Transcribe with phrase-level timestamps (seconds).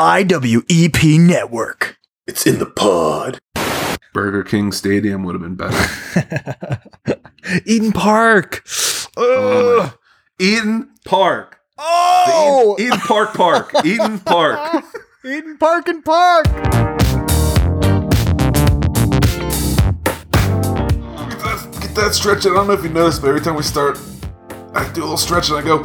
[0.00, 1.98] IWEP network.
[2.26, 3.38] It's in the pod.
[4.14, 6.80] Burger King Stadium would have been better.
[7.66, 8.66] Eden Park.
[9.18, 9.92] Oh,
[10.38, 11.58] Eden Park.
[11.76, 13.72] The Oh, Eden, Eden Park Park.
[13.84, 14.84] Eden Park.
[15.26, 16.46] Eden Park and Park.
[16.46, 16.54] Get
[21.44, 22.46] that, get that stretch.
[22.46, 23.98] I don't know if you noticed, but every time we start,
[24.72, 25.82] I do a little stretch and I go,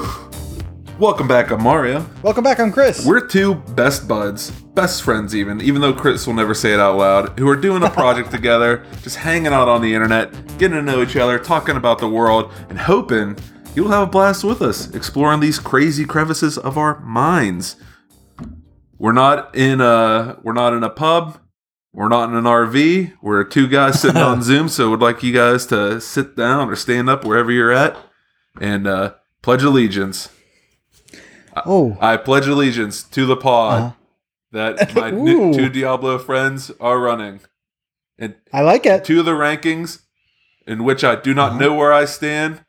[0.97, 2.05] Welcome back, I'm Mario.
[2.23, 2.57] Welcome back.
[2.57, 3.05] I'm Chris.
[3.05, 6.95] We're two best buds, best friends even, even though Chris will never say it out
[6.97, 10.81] loud, who are doing a project together, just hanging out on the internet, getting to
[10.81, 13.37] know each other, talking about the world, and hoping
[13.75, 17.75] you'll have a blast with us, exploring these crazy crevices of our minds.
[18.97, 21.41] We're not in a we're not in a pub.
[21.91, 23.15] We're not in an RV.
[23.21, 26.77] We're two guys sitting on Zoom, so we'd like you guys to sit down or
[26.77, 27.97] stand up wherever you're at
[28.61, 30.29] and uh, pledge allegiance.
[31.65, 33.91] Oh, I pledge allegiance to the pod Uh-huh.
[34.51, 37.39] that my n- two Diablo friends are running,
[38.17, 39.03] and I like it.
[39.05, 40.01] two of the rankings
[40.67, 41.59] in which I do not Uh-huh.
[41.59, 42.63] know where I stand.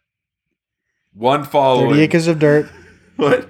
[1.15, 1.91] One following.
[1.91, 2.71] 30 acres of dirt.
[3.17, 3.49] What?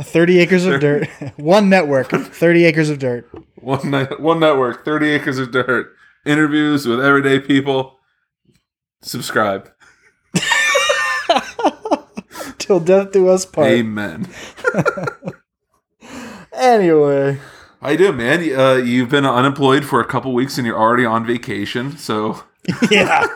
[0.00, 1.08] 30 acres of dirt.
[1.36, 2.08] One network.
[2.10, 3.28] 30 acres of dirt.
[3.56, 5.92] One one network, thirty acres of dirt.
[6.24, 7.98] Interviews with everyday people.
[9.02, 9.70] Subscribe.
[12.66, 13.68] Till death do us part.
[13.68, 14.28] Amen.
[16.56, 17.38] Anyway.
[17.82, 18.58] How you doing, man?
[18.58, 21.96] Uh, you've been unemployed for a couple weeks and you're already on vacation.
[21.98, 22.42] So
[22.90, 23.26] yeah.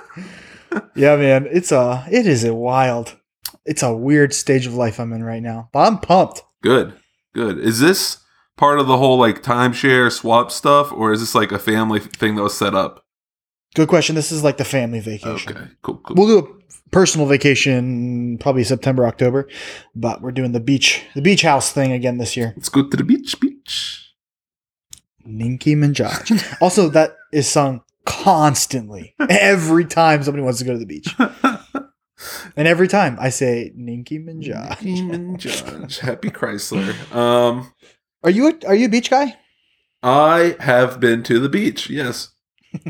[0.94, 1.46] yeah, man.
[1.50, 3.16] It's a it is a wild.
[3.66, 5.68] It's a weird stage of life I'm in right now.
[5.72, 6.42] But I'm pumped.
[6.62, 6.94] Good,
[7.34, 7.58] good.
[7.58, 8.18] Is this
[8.56, 12.36] part of the whole like timeshare swap stuff, or is this like a family thing
[12.36, 13.04] that was set up?
[13.74, 14.16] Good question.
[14.16, 15.56] This is like the family vacation.
[15.56, 16.16] Okay, cool, cool.
[16.16, 16.59] We'll do a
[16.90, 19.48] personal vacation probably September, October,
[19.94, 22.52] but we're doing the beach the beach house thing again this year.
[22.56, 24.14] Let's go to the beach, beach.
[25.26, 26.58] Ninky Minjaj.
[26.60, 29.14] also, that is sung constantly.
[29.28, 31.14] Every time somebody wants to go to the beach.
[32.56, 34.81] And every time I say Ninky Minjaj.
[34.81, 36.94] Demon Judge, Happy Chrysler.
[37.14, 37.72] Um,
[38.22, 39.37] Are you a, are you a beach guy?
[40.02, 41.88] I have been to the beach.
[41.88, 42.31] Yes,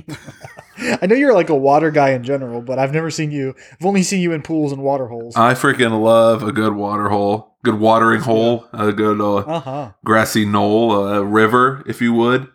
[1.03, 3.55] I know you're like a water guy in general, but I've never seen you.
[3.79, 5.37] I've only seen you in pools and water holes.
[5.37, 9.93] I freaking love a good water hole, good watering hole, a good uh, Uh huh.
[10.05, 12.49] grassy knoll, a river, if you would,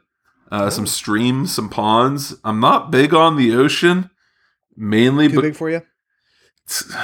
[0.52, 2.36] uh, some streams, some ponds.
[2.44, 4.10] I'm not big on the ocean,
[4.76, 5.82] mainly, Too but big for you?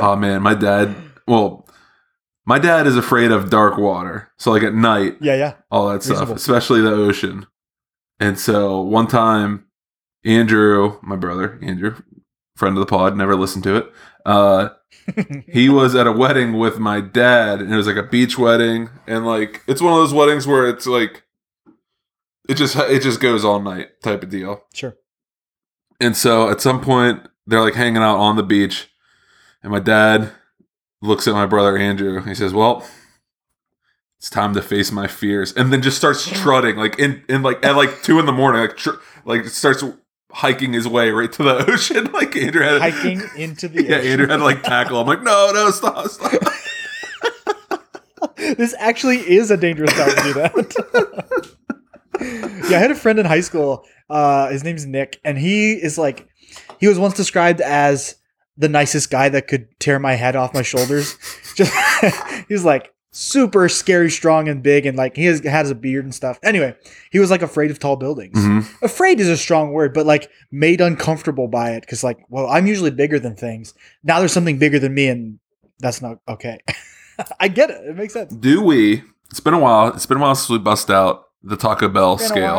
[0.00, 0.94] oh man, my dad.
[1.26, 1.66] Well,
[2.44, 5.54] my dad is afraid of dark water, so like at night, Yeah, yeah.
[5.70, 7.46] all that stuff, especially the ocean.
[8.20, 9.66] And so one time,
[10.24, 11.96] Andrew, my brother, Andrew,
[12.56, 13.92] friend of the pod, never listened to it.
[14.24, 14.70] Uh,
[15.46, 18.88] he was at a wedding with my dad, and it was like a beach wedding,
[19.06, 21.24] and like it's one of those weddings where it's like
[22.48, 24.64] it just it just goes all night type of deal.
[24.72, 24.96] Sure.
[26.00, 28.88] And so at some point, they're like hanging out on the beach,
[29.62, 30.32] and my dad
[31.02, 32.18] looks at my brother Andrew.
[32.18, 32.86] And he says, "Well,
[34.24, 37.62] it's time to face my fears," and then just starts strutting like in in like
[37.62, 38.96] at like two in the morning, like tr-
[39.26, 39.84] like starts
[40.32, 42.10] hiking his way right to the ocean.
[42.10, 44.12] Like Andrew had Hiking into the yeah, ocean.
[44.12, 44.98] Andrew had to like tackle.
[44.98, 46.32] I'm like, no, no, stop, stop.
[48.36, 51.50] this actually is a dangerous time to do that.
[52.70, 53.84] yeah, I had a friend in high school.
[54.08, 56.26] Uh, his name's Nick, and he is like,
[56.80, 58.16] he was once described as
[58.56, 61.18] the nicest guy that could tear my head off my shoulders.
[61.56, 61.70] Just
[62.48, 66.04] he was like super scary, strong, and big, and like he has, has a beard
[66.04, 66.38] and stuff.
[66.42, 66.74] Anyway,
[67.12, 68.36] he was like afraid of tall buildings.
[68.38, 68.66] Mhm.
[68.82, 72.66] Afraid is a strong word, but like made uncomfortable by it because like, well, I'm
[72.66, 73.72] usually bigger than things.
[74.02, 75.38] Now there's something bigger than me, and
[75.78, 76.58] that's not okay.
[77.40, 77.86] I get it.
[77.86, 78.34] It makes sense.
[78.34, 79.02] Do we?
[79.30, 79.88] It's been a while.
[79.94, 82.56] It's been a while since we bust out the Taco Bell scale.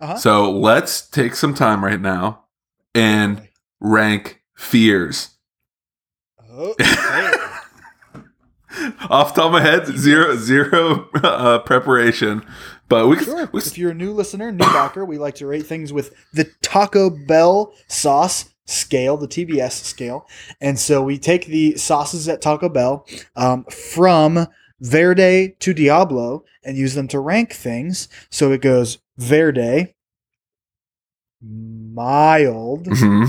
[0.00, 0.16] Uh-huh.
[0.16, 2.44] So let's take some time right now
[2.94, 5.30] and rank fears.
[6.50, 7.32] Oh, okay.
[9.10, 12.44] Off the top of my head, zero zero uh, preparation.
[12.88, 13.48] But we, Sure.
[13.52, 16.50] we if you're a new listener, new backer, we like to rate things with the
[16.62, 20.26] Taco Bell sauce scale, the TBS scale.
[20.60, 24.46] And so we take the sauces at Taco Bell um, from
[24.80, 28.08] Verde to Diablo and use them to rank things.
[28.30, 29.94] So it goes Verde,
[31.40, 33.28] mild, Mhm.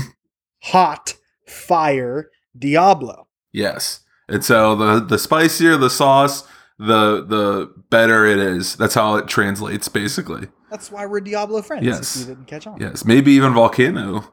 [0.62, 1.14] hot,
[1.46, 3.26] fire, Diablo.
[3.52, 4.00] yes.
[4.28, 6.46] And so the the spicier the sauce,
[6.78, 8.76] the the better it is.
[8.76, 10.48] That's how it translates, basically.
[10.70, 11.84] That's why we're Diablo friends.
[11.86, 12.16] Yes.
[12.18, 12.80] You didn't catch on.
[12.80, 14.32] Yes, maybe even volcano.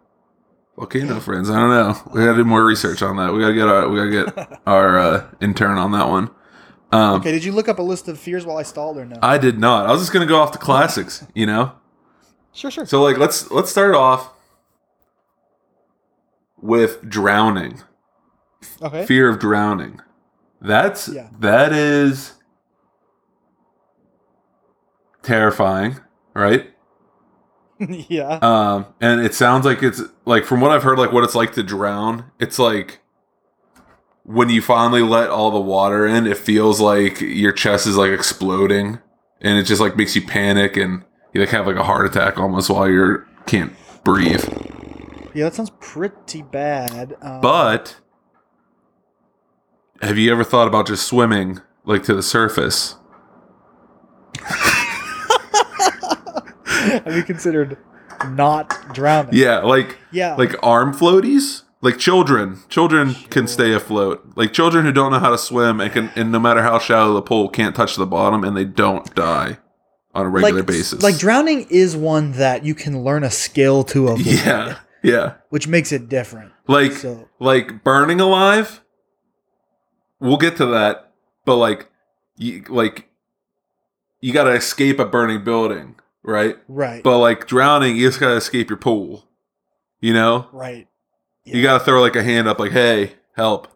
[0.78, 1.50] Volcano friends.
[1.50, 2.12] I don't know.
[2.14, 3.34] We gotta do more research on that.
[3.34, 6.32] We gotta get our we gotta get our uh, intern on that one.
[6.94, 9.18] Um, Okay, did you look up a list of fears while I stalled or no?
[9.22, 9.86] I did not.
[9.86, 11.74] I was just gonna go off the classics, you know.
[12.54, 12.86] sure, sure.
[12.86, 14.32] So like let's let's start off
[16.60, 17.82] with drowning.
[18.82, 19.06] Okay.
[19.06, 20.02] Fear of drowning.
[20.62, 21.30] That's Yeah.
[21.40, 22.34] that is
[25.24, 26.00] terrifying,
[26.34, 26.70] right?
[27.80, 28.40] yeah.
[28.42, 31.54] Um, and it sounds like it's like from what I've heard, like what it's like
[31.54, 32.26] to drown.
[32.40, 33.00] It's like
[34.24, 38.12] when you finally let all the water in, it feels like your chest is like
[38.12, 39.00] exploding,
[39.42, 41.04] and it just like makes you panic and
[41.34, 43.74] you like have like a heart attack almost while you're can't
[44.04, 44.44] breathe.
[45.34, 47.16] Yeah, that sounds pretty bad.
[47.22, 47.96] Um, But
[50.02, 52.96] have you ever thought about just swimming like to the surface?
[56.66, 57.78] have you considered
[58.30, 59.34] not drowning?
[59.34, 60.36] Yeah, like Yeah.
[60.36, 65.32] like arm floaties like children children can stay afloat like children who don't know how
[65.32, 68.44] to swim and can and no matter how shallow the pool can't touch the bottom
[68.44, 69.58] and they don't die
[70.14, 73.84] on a regular like, basis Like drowning is one that you can learn a skill
[73.86, 76.52] to avoid, yeah yeah which makes it different.
[76.68, 78.82] like So like burning alive
[80.22, 81.12] we'll get to that
[81.46, 81.90] but like
[82.38, 83.10] you like
[84.22, 88.70] you gotta escape a burning building right right, but like drowning you just gotta escape
[88.70, 89.28] your pool
[90.00, 90.88] you know right.
[91.44, 93.68] you gotta throw like a hand up like hey help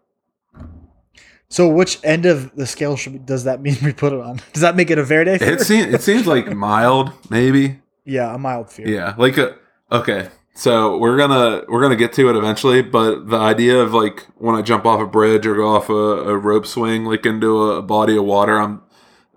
[1.50, 4.42] So which end of the scale should we, does that mean we put it on?
[4.54, 5.54] Does that make it a Verde fear?
[5.54, 7.80] It seems it seems like mild, maybe.
[8.04, 8.88] yeah, a mild fear.
[8.88, 9.56] Yeah, like a
[9.92, 10.30] okay.
[10.58, 14.56] So we're gonna we're gonna get to it eventually, but the idea of like when
[14.56, 17.82] I jump off a bridge or go off a, a rope swing like into a,
[17.82, 18.82] body of water, I'm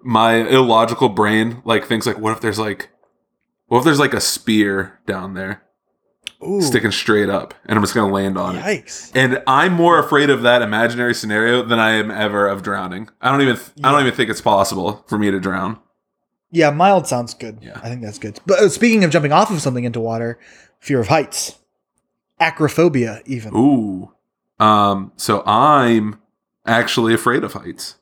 [0.00, 2.90] my illogical brain like thinks like what if there's like
[3.66, 5.64] what if there's like a spear down there
[6.40, 8.62] Ooh, sticking straight up and I'm just gonna land on it.
[9.12, 13.08] And I'm more afraid of that imaginary scenario than I am ever of drowning.
[13.20, 15.80] I don't even I don't even think it's possible for me to drown.
[16.50, 17.58] Yeah, mild sounds good.
[17.60, 17.78] Yeah.
[17.82, 18.40] I think that's good.
[18.46, 20.38] But uh, speaking of jumping off of something into water,
[20.80, 21.58] fear of heights,
[22.40, 23.54] acrophobia, even.
[23.54, 24.12] Ooh.
[24.58, 26.20] Um, so I'm
[26.66, 27.96] actually afraid of heights.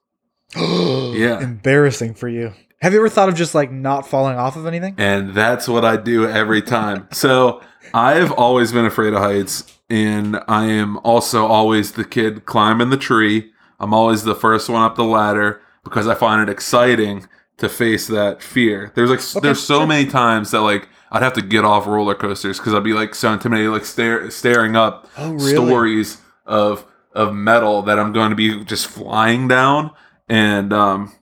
[1.16, 1.40] Yeah.
[1.40, 2.52] Embarrassing for you.
[2.82, 4.94] Have you ever thought of just like not falling off of anything?
[4.99, 7.08] And that's what I do every time.
[7.12, 7.62] so
[7.94, 12.99] I've always been afraid of heights, and I am also always the kid climbing the
[12.99, 13.50] tree.
[13.81, 17.26] I'm always the first one up the ladder because I find it exciting
[17.58, 18.93] to face that fear.
[18.94, 19.87] There's like Okay, there's so sure.
[19.87, 23.14] many times that like I'd have to get off roller coasters because I'd be like
[23.14, 25.53] so intimidated, like stare, staring up Oh, really?
[25.53, 29.91] stories of of metal that I'm going to be just flying down
[30.29, 31.12] and um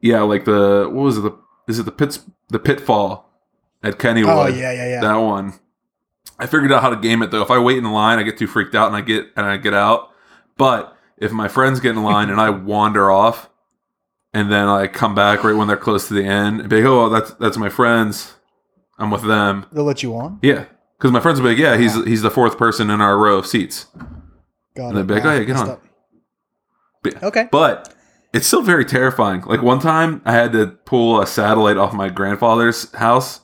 [0.00, 1.38] yeah like the what was it the
[1.68, 3.30] is it the pits the pitfall
[3.82, 5.00] at Kennywood Oh yeah, yeah, yeah.
[5.00, 5.52] that one
[6.38, 8.38] I figured out how to game it though if I wait in line I get
[8.38, 10.10] too freaked out and I get and I get out
[10.56, 13.48] but if my friends get in line and I wander off
[14.38, 16.84] and then I come back right when they're close to the end and be like
[16.84, 18.34] oh that's that's my friends
[18.98, 20.38] I'm with them They'll let you on.
[20.42, 20.64] yeah
[20.98, 23.38] because my friends will be like yeah he's he's the fourth person in our row
[23.38, 23.86] of seats
[24.76, 25.06] Got And they'd it.
[25.08, 25.82] be like, "Oh, yeah, get on." up.
[27.02, 27.48] But- Okay.
[27.50, 27.94] but
[28.32, 29.42] it's still very terrifying.
[29.46, 33.40] Like one time, I had to pull a satellite off my grandfather's house.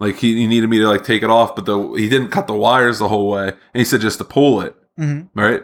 [0.00, 2.46] Like he, he needed me to like take it off, but the he didn't cut
[2.46, 5.62] the wires the whole way, and he said just to pull it, hmm right?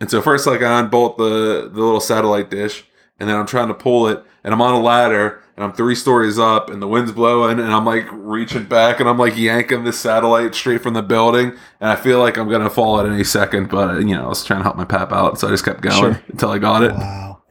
[0.00, 2.84] And so first, like I unbolt the the little satellite dish,
[3.18, 5.94] and then I'm trying to pull it, and I'm on a ladder, and I'm three
[5.94, 9.84] stories up, and the wind's blowing, and I'm like reaching back, and I'm like yanking
[9.84, 13.24] this satellite straight from the building, and I feel like I'm gonna fall at any
[13.24, 15.64] second, but you know I was trying to help my pap out, so I just
[15.64, 16.22] kept going Sure.
[16.28, 16.92] until I got it.
[16.92, 17.42] Wow.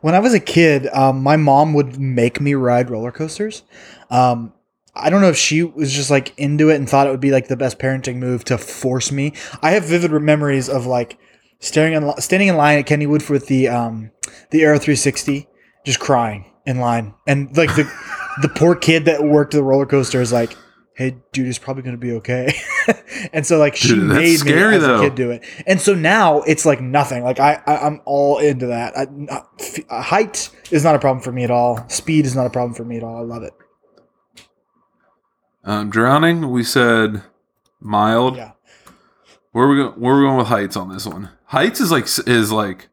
[0.00, 3.62] When I was a kid, um, my mom would make me ride roller coasters.
[4.10, 4.54] Um,
[4.96, 7.30] I don't know if she was just like into it and thought it would be
[7.30, 9.34] like the best parenting move to force me.
[9.62, 11.18] I have vivid memories of like
[11.60, 14.10] staring in, standing in line at Kennywood with the um,
[14.50, 15.46] the Aero 360,
[15.86, 17.84] just crying in line, and like the
[18.42, 20.56] the poor kid that worked the roller coaster is like,
[20.94, 22.52] "Hey, dude, it's probably gonna be okay."
[23.32, 24.98] and so like she Dude, made scary, me as though.
[25.00, 27.22] a kid do it, and so now it's like nothing.
[27.22, 28.96] Like I, I I'm all into that.
[28.96, 29.06] I,
[29.88, 31.86] uh, height is not a problem for me at all.
[31.88, 33.16] Speed is not a problem for me at all.
[33.16, 33.52] I love it.
[35.62, 37.22] Um, drowning, we said
[37.80, 38.36] mild.
[38.36, 38.52] Yeah.
[39.52, 39.92] Where are we going?
[40.00, 41.30] Where are we going with heights on this one?
[41.50, 42.88] Heights is like is like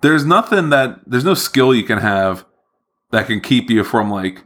[0.00, 2.44] there's nothing that there's no skill you can have
[3.10, 4.42] that can keep you from like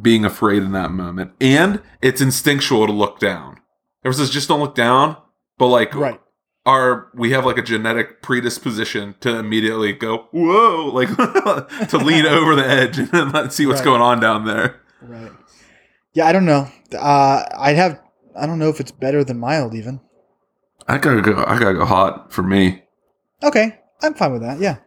[0.00, 3.58] being afraid in that moment, and it's instinctual to look down.
[4.04, 5.16] Everyone says just don't look down,
[5.58, 6.20] but like Right.
[6.66, 11.08] our we have like a genetic predisposition to immediately go whoa, like
[11.88, 13.84] to lean over the edge and let's see what's Right.
[13.84, 14.80] going on down there.
[15.02, 15.32] Right.
[16.14, 16.26] Yeah.
[16.26, 16.68] I don't know.
[16.98, 18.00] Uh, I'd have.
[18.38, 20.00] I don't know if it's better than mild even.
[20.88, 21.44] I gotta go.
[21.46, 22.82] I gotta go hot for me.
[23.42, 23.78] Okay.
[24.02, 24.58] I'm fine with that.
[24.60, 24.78] Yeah.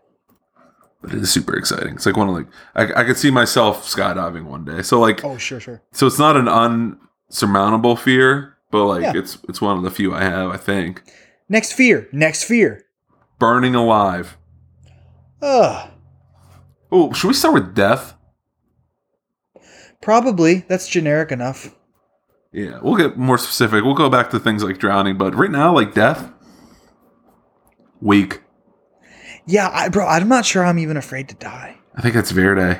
[1.02, 1.96] But it is super exciting.
[1.96, 4.82] It's like one of like I, I could see myself skydiving one day.
[4.82, 5.82] So like Oh, sure, sure.
[5.92, 9.14] so it's not an unsurmountable fear, but like Yeah.
[9.16, 10.50] it's it's one of the few I have.
[10.52, 11.04] I think
[11.50, 12.08] Next fear.
[12.12, 12.86] Next fear.
[13.40, 14.38] burning alive.
[15.42, 15.90] Ugh.
[16.92, 18.14] Oh, should we start with death?
[20.02, 20.66] Probably.
[20.68, 21.76] That's generic enough.
[22.54, 23.84] Yeah, we'll get more specific.
[23.84, 26.32] We'll go back to things like drowning, but right now, like death,
[28.00, 28.42] weak.
[29.46, 31.78] Yeah, I, bro, I'm not sure I'm even afraid to die.
[31.96, 32.80] I think that's Verde.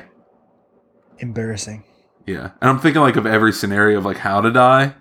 [1.18, 1.84] Embarrassing.
[2.26, 4.94] Yeah, and I'm thinking like of every scenario of like how to die,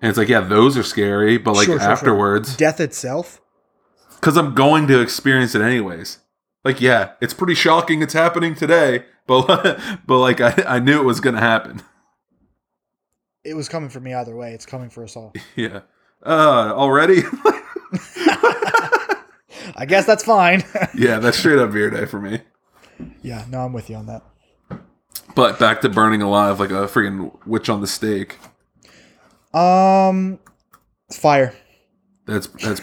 [0.00, 1.90] and it's like yeah, those are scary, but like Sure, sure, sure.
[1.92, 3.40] afterwards, Death itself?
[4.16, 6.18] because I'm going to experience it anyways.
[6.64, 8.00] Like yeah, it's pretty shocking.
[8.02, 11.82] It's happening today, but but like I, I knew it was gonna happen.
[13.44, 14.52] It was coming for me either way.
[14.52, 15.32] It's coming for us all.
[15.56, 15.80] yeah.
[16.24, 17.22] Uh, already.
[19.76, 20.62] I guess that's fine.
[20.94, 22.40] yeah, that's straight up Verde for me.
[23.22, 24.22] yeah, no, I'm with you on that.
[25.34, 28.38] But back to burning alive like a freaking witch on the stake.
[29.54, 30.38] Um,
[31.12, 31.54] fire.
[32.26, 32.80] That's that's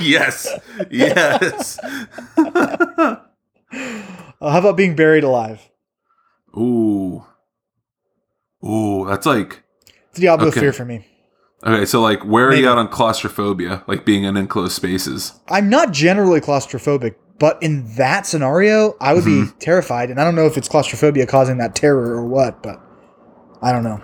[0.00, 0.48] yes,
[0.90, 1.78] yes.
[2.36, 3.16] Uh,
[4.40, 5.68] how about being buried alive?
[6.56, 7.24] Ooh,
[8.66, 9.06] ooh.
[9.06, 9.62] That's like
[10.10, 10.60] It's Diablo Okay.
[10.60, 11.06] fear for me.
[11.64, 11.84] okay.
[11.84, 13.82] So like, where are you at on claustrophobia?
[13.86, 15.32] Like being in enclosed spaces.
[15.48, 20.10] I'm not generally claustrophobic, but in that scenario, I would be terrified.
[20.10, 22.80] And I don't know if it's claustrophobia causing that terror or what, but
[23.62, 24.00] I don't know.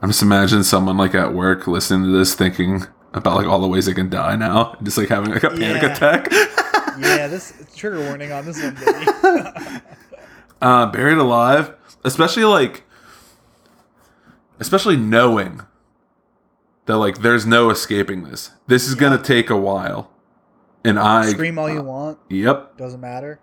[0.00, 2.82] I'm just imagining someone like at work listening to this, thinking
[3.14, 5.50] about like all the ways they can die now, and just like having like a
[5.50, 5.94] panic Yeah.
[5.94, 6.28] attack.
[6.98, 9.06] Yeah, this trigger warning on this one, baby.
[10.62, 12.84] uh, buried alive, especially like,
[14.60, 15.62] especially knowing
[16.86, 18.50] that like there's no escaping this.
[18.66, 20.10] This is gonna take a while,
[20.84, 22.76] and I Scream all you want, Yep.
[22.76, 23.40] doesn't matter.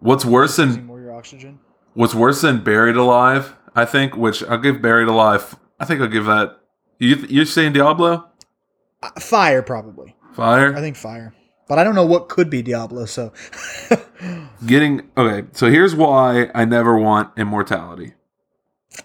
[0.00, 1.58] What's worse than more your oxygen.
[1.94, 3.54] what's worse than buried alive?
[3.74, 5.56] I think, which I'll give buried alive.
[5.78, 6.58] I think I'll give that.
[6.98, 8.24] You you're saying Diablo
[9.02, 10.16] Uh, fire, probably.
[10.32, 10.74] Fire.
[10.76, 11.32] I think fire.
[11.68, 13.32] But I don't know what could be Diablo, so.
[14.66, 15.46] getting okay.
[15.52, 18.14] So here's why I never want immortality.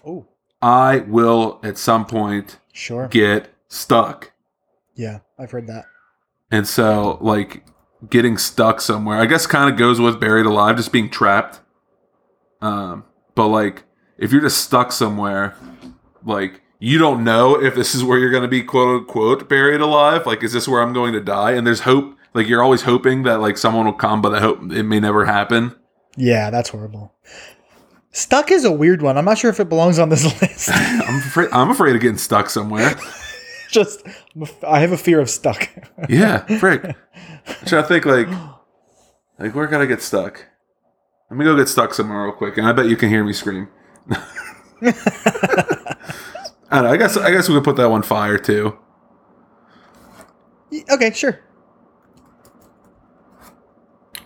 [0.06, 0.26] oh,
[0.62, 3.08] I will at some point sure.
[3.08, 4.32] get stuck.
[4.94, 5.84] Yeah, I've heard that.
[6.50, 7.66] And so, like,
[8.08, 11.60] getting stuck somewhere, I guess kind of goes with buried alive, just being trapped.
[12.60, 13.04] Um,
[13.34, 13.84] but like,
[14.16, 15.54] if you're just stuck somewhere,
[16.24, 19.80] like, you don't know if this is where you're going to be quote unquote buried
[19.80, 20.26] alive.
[20.26, 21.52] Like, is this where I'm going to die?
[21.52, 22.14] And there's hope.
[22.34, 25.24] Like, you're always hoping that like someone will come, but I hope it may never
[25.24, 25.74] happen.
[26.16, 27.12] Yeah, that's horrible.
[28.10, 29.16] Stuck is a weird one.
[29.16, 30.68] I'm not sure if it belongs on this list.
[30.72, 31.48] I'm afraid.
[31.52, 32.94] I'm afraid of getting stuck somewhere.
[33.70, 35.68] Just, I'm a f- I have a fear of stuck.
[36.08, 36.84] Yeah, frick.
[36.84, 38.28] I'm trying to think like,
[39.38, 40.44] like where can I get stuck?
[41.30, 43.32] Let me go get stuck somewhere real quick, and I bet you can hear me
[43.32, 43.68] scream.
[46.70, 46.90] I don't know.
[46.92, 48.76] I guess I guess we could put that one fire too.
[50.90, 51.38] Okay, sure.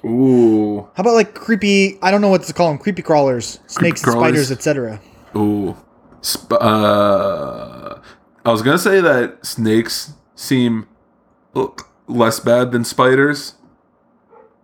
[0.04, 1.98] Ooh, How about like creepy?
[2.00, 2.78] I don't know what to call them.
[2.78, 4.46] Creepy crawlers, snakes, and crawlers.
[4.46, 5.00] spiders, etc.
[5.36, 5.76] ooh.
[6.22, 7.98] Sp- uh,
[8.44, 10.86] I was gonna say that snakes seem
[11.56, 11.76] l-
[12.06, 13.54] less bad than spiders,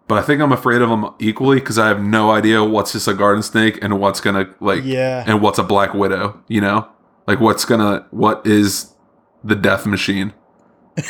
[0.07, 3.09] but I think I'm afraid of them equally because I have no idea what's just
[3.09, 5.25] a garden snake and what's gonna like Yeah.
[5.27, 6.89] and what's a black widow you know
[7.27, 8.93] like what's gonna what is
[9.43, 10.33] the death machine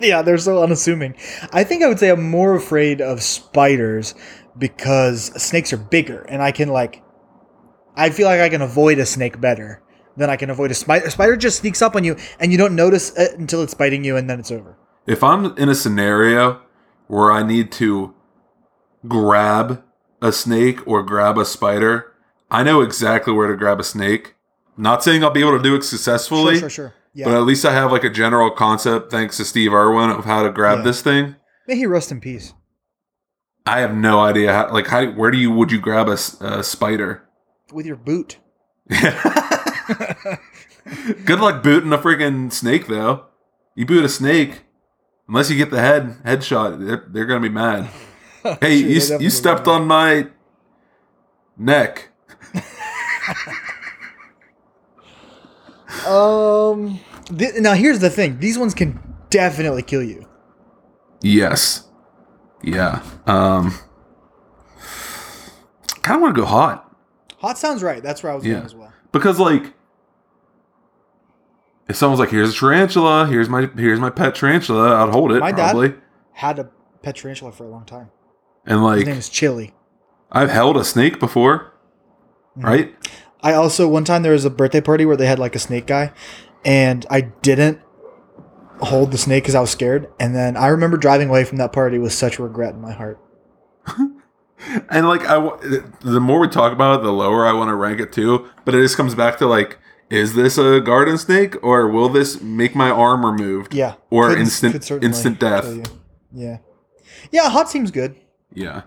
[0.00, 1.14] Yeah, they're so unassuming.
[1.52, 4.16] I think I would say I'm more afraid of spiders
[4.58, 7.04] because snakes are bigger, and I can like,
[7.94, 9.80] I feel like I can avoid a snake better
[10.16, 11.06] than I can avoid a spider.
[11.06, 14.02] A spider just sneaks up on you, and you don't notice it until it's biting
[14.02, 14.76] you, and then it's over.
[15.06, 16.60] if i'm in a scenario
[17.06, 18.12] where i need to
[19.06, 19.82] grab
[20.20, 22.12] a snake or grab a spider
[22.50, 24.34] i know exactly where to grab a snake
[24.82, 26.94] not saying i'll be able to do it successfully Sure, sure, sure.
[27.14, 27.26] Yeah.
[27.26, 30.42] but at least i have like a general concept thanks to steve irwin of how
[30.42, 30.84] to grab Yeah.
[30.84, 31.36] this thing
[31.68, 32.52] May he rest in peace.
[33.66, 36.16] i have no idea how like how where do you would you grab a
[36.62, 37.22] spider
[37.72, 38.38] With your boot.
[41.24, 43.26] Good luck booting a freaking snake, though.
[43.76, 44.62] You boot a snake,
[45.28, 47.88] unless you get the head headshot, they're, they're gonna be mad.
[48.60, 50.26] Hey, Sure, you you stepped on my
[51.56, 52.08] neck.
[56.06, 56.98] Um.
[57.36, 58.98] Th- now here's the thing: these ones can
[59.30, 60.26] definitely kill you.
[61.22, 61.88] Yes.
[62.62, 63.02] Yeah.
[63.26, 63.74] Um.
[66.02, 66.92] Kind of want to go hot
[67.38, 68.02] Hot sounds right.
[68.02, 68.54] That's where I was Yeah.
[68.54, 68.92] going as well.
[69.12, 69.72] because, like,
[71.88, 73.26] if someone's like, "Here's a tarantula.
[73.26, 75.94] Here's my here's my pet tarantula," I'd hold it My dad- probably.
[76.34, 76.68] Had a
[77.02, 78.10] pet tarantula for a long time.
[78.64, 79.74] And like, His name is Chili.
[80.30, 81.72] I've held a snake before,
[82.58, 82.64] Mhm.
[82.64, 82.94] right?
[83.42, 85.86] I also one time there was a birthday party where they had like a snake
[85.86, 86.12] guy,
[86.64, 87.80] and I didn't
[88.80, 90.08] hold the snake because I was scared.
[90.20, 93.18] And then I remember driving away from that party with such regret in my heart.
[94.90, 95.40] And like I,
[96.02, 98.48] the more we talk about it, the lower I want to rank it too.
[98.64, 99.76] But it just comes back to like,
[100.08, 103.74] is this a garden snake or will this make my arm removed?
[103.74, 105.66] Yeah, Or Could- instant could instant death.
[106.32, 106.58] Yeah,
[107.32, 107.48] yeah.
[107.50, 108.14] Hot seems good.
[108.54, 108.82] Yeah.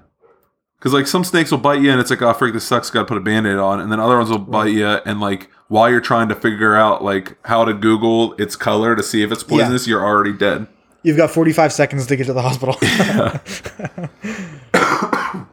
[0.80, 2.90] Because like some snakes will bite you and it's like, oh, freak, this sucks.
[2.90, 3.80] Got to put a band-aid on.
[3.80, 7.04] And then other ones will bite you and like while you're trying to figure out
[7.04, 10.68] like how to Google its color to see if it's poisonous, you're already dead.
[11.02, 12.76] You've got 45 seconds to get to the hospital.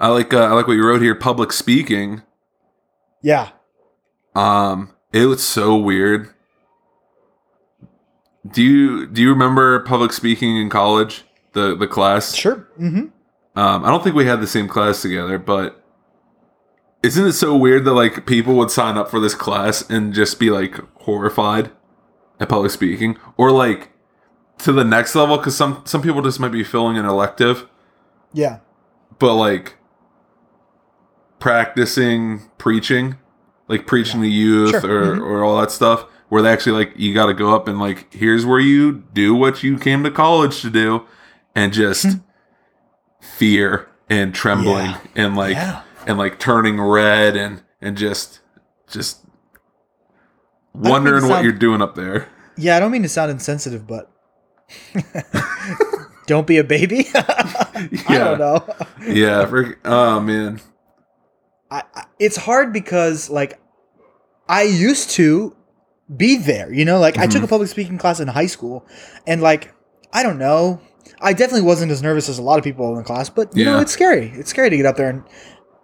[0.00, 1.14] I like uh, I like what you wrote here.
[1.14, 2.22] Public speaking.
[3.22, 3.50] yeah.
[4.34, 6.30] Um, it was so weird.
[8.50, 11.24] Do you do you remember public speaking in college?
[11.52, 12.34] The the class.
[12.34, 12.66] Sure.
[12.76, 13.06] hmm
[13.54, 15.84] Um, I don't think we had the same class together, but
[17.02, 20.38] isn't it so weird that like people would sign up for this class and just
[20.38, 21.70] be like horrified
[22.40, 23.90] at public speaking, or like
[24.58, 25.36] to the next level?
[25.36, 27.66] Because some some people just might be filling an elective,
[28.32, 28.58] Yeah.
[29.18, 29.74] but like
[31.38, 33.16] practicing preaching,
[33.68, 35.12] like preaching to youth Sure.
[35.12, 35.20] or, Mhm.
[35.22, 38.12] or all that stuff, where they actually like you got to go up and like
[38.14, 41.02] here's where you do what you came to college to do,
[41.54, 42.06] and just
[43.22, 44.98] fear and trembling Yeah.
[45.16, 45.82] and like Yeah.
[46.06, 48.40] and like turning red and and just
[48.90, 49.24] just
[50.74, 52.28] wondering what sound- you're doing up there.
[52.56, 52.76] Yeah.
[52.76, 54.10] I don't mean to sound insensitive, but
[56.26, 57.06] don't be a baby.
[57.14, 58.66] I don't know.
[59.06, 59.46] yeah.
[59.46, 60.60] frick- oh man.
[61.70, 63.58] I, I, it's hard because like
[64.48, 65.56] I used to
[66.14, 67.46] be there, you know, like I took a mm-hmm.
[67.46, 68.86] public speaking class in high school
[69.26, 69.72] and like
[70.12, 70.80] I don't know,
[71.20, 73.64] I definitely wasn't as nervous as a lot of people in the class, but you
[73.64, 74.32] know, it's scary.
[74.34, 75.22] It's scary to get up there and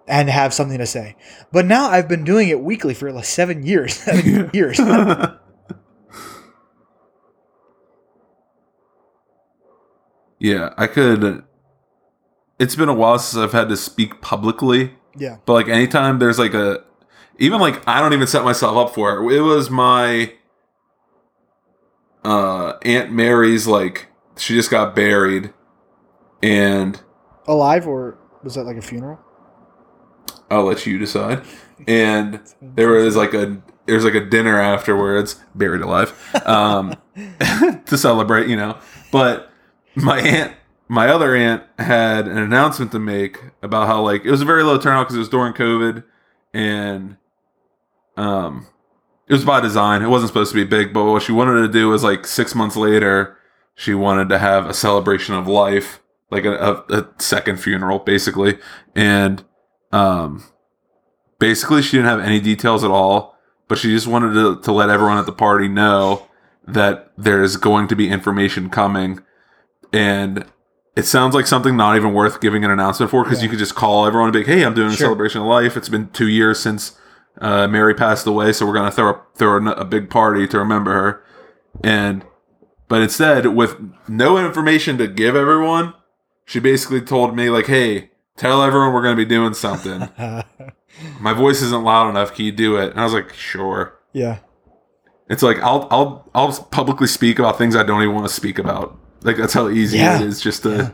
[0.08, 1.14] and have something to say.
[1.52, 3.94] But now I've been doing it weekly for like 7 years.
[4.04, 4.78] 7 years.
[10.38, 11.44] yeah, I could.
[12.58, 15.36] It's been a while since I've had to speak publicly, yeah.
[15.46, 16.82] but like anytime there's like a,
[17.38, 19.36] even like I don't even set myself up for it.
[19.36, 20.32] It was my
[22.24, 25.52] uh Aunt Mary's like she just got buried,
[26.42, 27.00] and
[27.46, 29.18] Alive or was that like a funeral?
[30.50, 31.42] I'll let you decide.
[31.86, 36.12] And there was like a there's like a dinner afterwards, buried alive,
[36.46, 36.94] um,
[37.86, 38.78] to celebrate, you know.
[39.10, 39.50] But
[39.94, 40.54] my aunt,
[40.88, 44.62] my other aunt, had an announcement to make about how like it was a very
[44.62, 46.04] low turnout because it was during COVID,
[46.52, 47.16] and
[48.18, 48.66] um,
[49.26, 50.02] it was by design.
[50.02, 52.54] It wasn't supposed to be big, but what she wanted to do was like six
[52.54, 53.37] months later,
[53.78, 56.52] she wanted to have a celebration of life, like a,
[56.90, 58.58] a, a second funeral, basically,
[58.94, 59.44] and
[59.92, 60.44] um
[61.38, 63.34] basically she didn't have any details at all
[63.68, 66.26] but she just wanted to, to let everyone at the party know
[66.66, 69.20] that there's going to be information coming.
[69.92, 70.46] And
[70.96, 73.44] it sounds like something not even worth giving an announcement for because Yeah.
[73.44, 75.76] you could just call everyone and be like hey i'm doing a celebration of life.
[75.76, 76.98] It's been two years since
[77.42, 80.46] uh, mary passed away so we're going to throw, a, throw a, a big party
[80.48, 81.24] to remember her.
[81.84, 82.24] And
[82.88, 83.76] but instead with
[84.08, 85.94] no information to give everyone
[86.44, 90.08] she basically told me like hey tell everyone we're going to be doing something
[91.20, 92.34] my voice isn't loud enough.
[92.34, 92.90] Can you do it?
[92.90, 93.98] And I was like, sure.
[94.12, 94.38] yeah.
[95.30, 98.58] It's like I'll I'll I'll publicly speak about things I don't even want to speak
[98.58, 98.98] about.
[99.22, 100.20] Like that's how easy Yeah.
[100.20, 100.90] it is just to Yeah.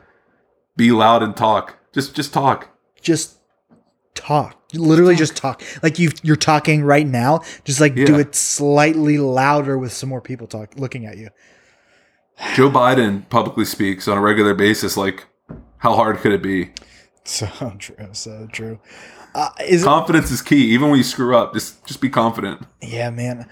[0.76, 1.76] be loud and talk.
[1.92, 2.68] Just just talk.
[3.00, 3.38] Just
[4.14, 4.60] talk.
[4.74, 5.62] Literally just talk.
[5.82, 7.40] Like you you're talking right now.
[7.64, 11.28] Just like do it slightly louder with some more people talk looking at you.
[12.54, 14.96] Joe Biden publicly speaks on a regular basis.
[14.96, 15.26] Like,
[15.78, 16.70] how hard could it be?
[17.24, 17.46] So
[17.78, 17.96] true.
[18.12, 18.78] So true.
[19.34, 20.72] Uh, is Confidence is key.
[20.72, 22.62] Even when you screw up, just just be confident.
[22.80, 23.48] yeah, man.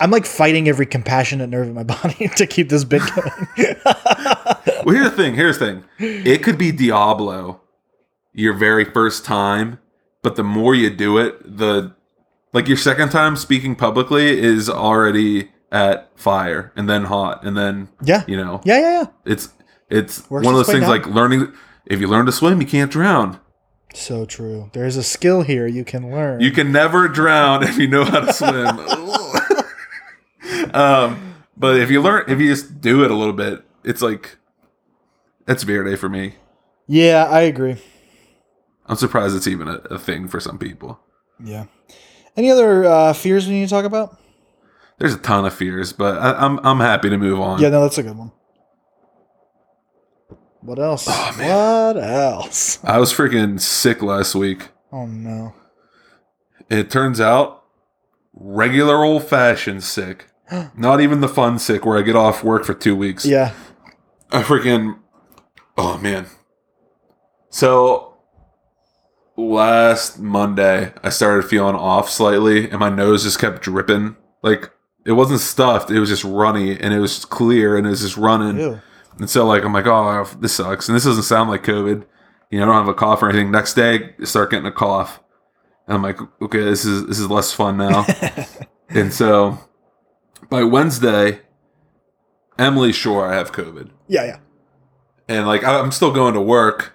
[0.00, 3.76] I'm like fighting every compassionate nerve in my body to keep this bit going.
[4.84, 5.34] Well, here's the thing.
[5.34, 5.84] Here's the thing.
[5.98, 7.60] It could be Diablo,
[8.32, 9.78] your very first time,
[10.22, 11.94] but the more you do it, the
[12.54, 17.88] like your second time speaking publicly is already at fire and then hot and then
[18.02, 18.24] yeah.
[18.26, 19.06] you know Yeah, yeah, yeah.
[19.24, 19.48] it's
[19.88, 20.90] it's Works one of those things down.
[20.90, 21.52] like learning.
[21.86, 23.40] If you learn to swim, you can't drown.
[23.94, 24.70] So true.
[24.72, 26.40] There's a skill here you can learn.
[26.40, 28.78] You can never drown if you know how to swim.
[30.74, 34.36] um, but if you learn, if you just do it a little bit, it's like
[35.40, 36.34] it's that's Verde for me.
[36.86, 37.76] yeah, I agree.
[38.86, 40.98] I'm surprised it's even a, a thing for some people.
[41.42, 41.66] Yeah.
[42.36, 44.16] Any other uh, fears we need to talk about?
[45.00, 47.58] There's a ton of fears, but I, I'm I'm happy to move on.
[47.60, 48.32] Yeah, no, that's a good one.
[50.60, 51.06] What else?
[51.08, 52.78] Oh, what else?
[52.84, 54.68] I was freaking sick last week.
[54.92, 55.54] Oh no.
[56.68, 57.64] It turns out
[58.34, 60.26] regular old fashioned sick.
[60.76, 63.24] Not even the fun sick where I get off work for two weeks.
[63.24, 63.54] Yeah.
[64.30, 64.98] I freaking
[65.78, 66.26] oh man.
[67.48, 68.18] So
[69.34, 74.16] last Monday I started feeling off slightly and my nose just kept dripping.
[74.42, 74.70] Like
[75.04, 78.16] it wasn't stuffed, it was just runny and it was clear and it was just
[78.16, 78.58] running.
[78.58, 78.80] Ew.
[79.18, 80.88] And so like I'm like, oh this sucks.
[80.88, 82.06] And this doesn't sound like COVID.
[82.50, 83.50] You know, I don't have a cough or anything.
[83.50, 85.20] Next day I start getting a cough.
[85.86, 88.06] And I'm like, okay, this is this is less fun now.
[88.88, 89.58] and so
[90.48, 91.40] by Wednesday,
[92.58, 94.36] Emily's sure I have COVID Yeah, yeah.
[95.28, 96.94] and like I'm still going to work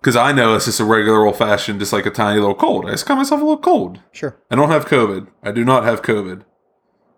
[0.00, 2.86] because I know it's just a regular old fashioned, just like a tiny little cold.
[2.86, 4.00] I just got myself a little cold.
[4.12, 4.36] Sure.
[4.50, 5.28] I don't have COVID.
[5.42, 6.42] I do not have COVID.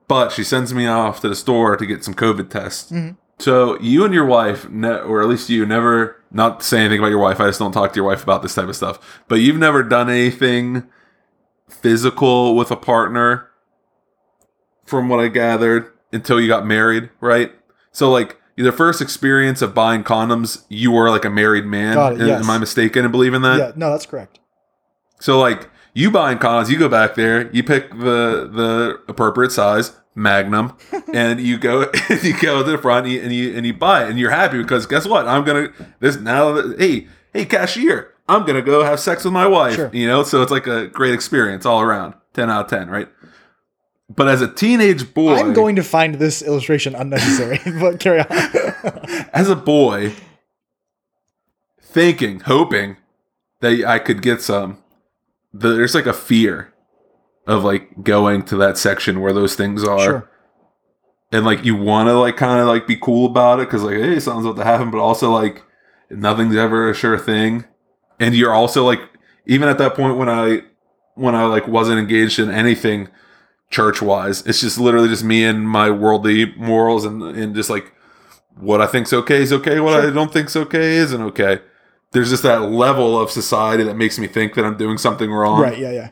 [0.08, 2.90] But she sends me off to the store to get some COVID tests.
[2.90, 3.16] Mhm.
[3.38, 7.10] So you and your wife, ne- or at least you, never not say anything about
[7.10, 7.40] your wife.
[7.40, 8.98] I just don't talk to your wife about this type of stuff.
[9.28, 10.84] But you've never done anything
[11.68, 13.48] physical with a partner,
[14.86, 17.52] from what I gathered, until you got married, right?
[17.92, 21.96] So like the first experience of buying condoms, you were like a married man.
[21.98, 22.42] It, Am- yes.
[22.42, 23.58] Am I mistaken in believing that?
[23.58, 24.40] yeah, no, that's correct.
[25.20, 29.92] So like you buying condoms, you go back there, you pick the the appropriate size,
[30.18, 30.76] Magnum,
[31.14, 31.81] and you go
[32.22, 34.31] you go to the front and you, and you and you buy it, and you're
[34.31, 35.26] happy because guess what?
[35.28, 35.68] I'm gonna
[36.00, 36.52] this now.
[36.52, 39.76] that- Hey hey cashier, I'm gonna go have sex with my wife.
[39.76, 39.90] Sure.
[39.92, 42.14] You know, so it's like a great experience all around.
[42.35, 43.09] Ten out of ten, right?
[44.11, 48.26] But as a teenage boy, I'm going to find this illustration unnecessary, but carry on.
[49.35, 50.14] as a boy,
[51.83, 52.96] thinking, hoping
[53.61, 54.78] that I could get some,
[55.52, 56.72] there's like a fear
[57.48, 59.98] of like going to that section where those things are.
[59.98, 60.30] sure.
[61.32, 63.96] And like you want to like kind of like be cool about it because like,
[63.96, 65.64] hey, something's about to happen, but also like
[66.11, 67.64] nothing's ever a sure thing.
[68.20, 69.00] And you're also like,
[69.46, 70.62] even at that point when I,
[71.14, 73.08] when I like wasn't engaged in anything
[73.70, 77.94] church wise, it's just literally just me and my worldly morals and, and just like
[78.56, 79.80] what I think's okay is okay.
[79.80, 81.61] What I don't think's okay isn't okay.
[82.12, 85.61] There's just that level of society that makes me think that I'm doing something wrong.
[85.61, 86.11] Right, yeah, yeah.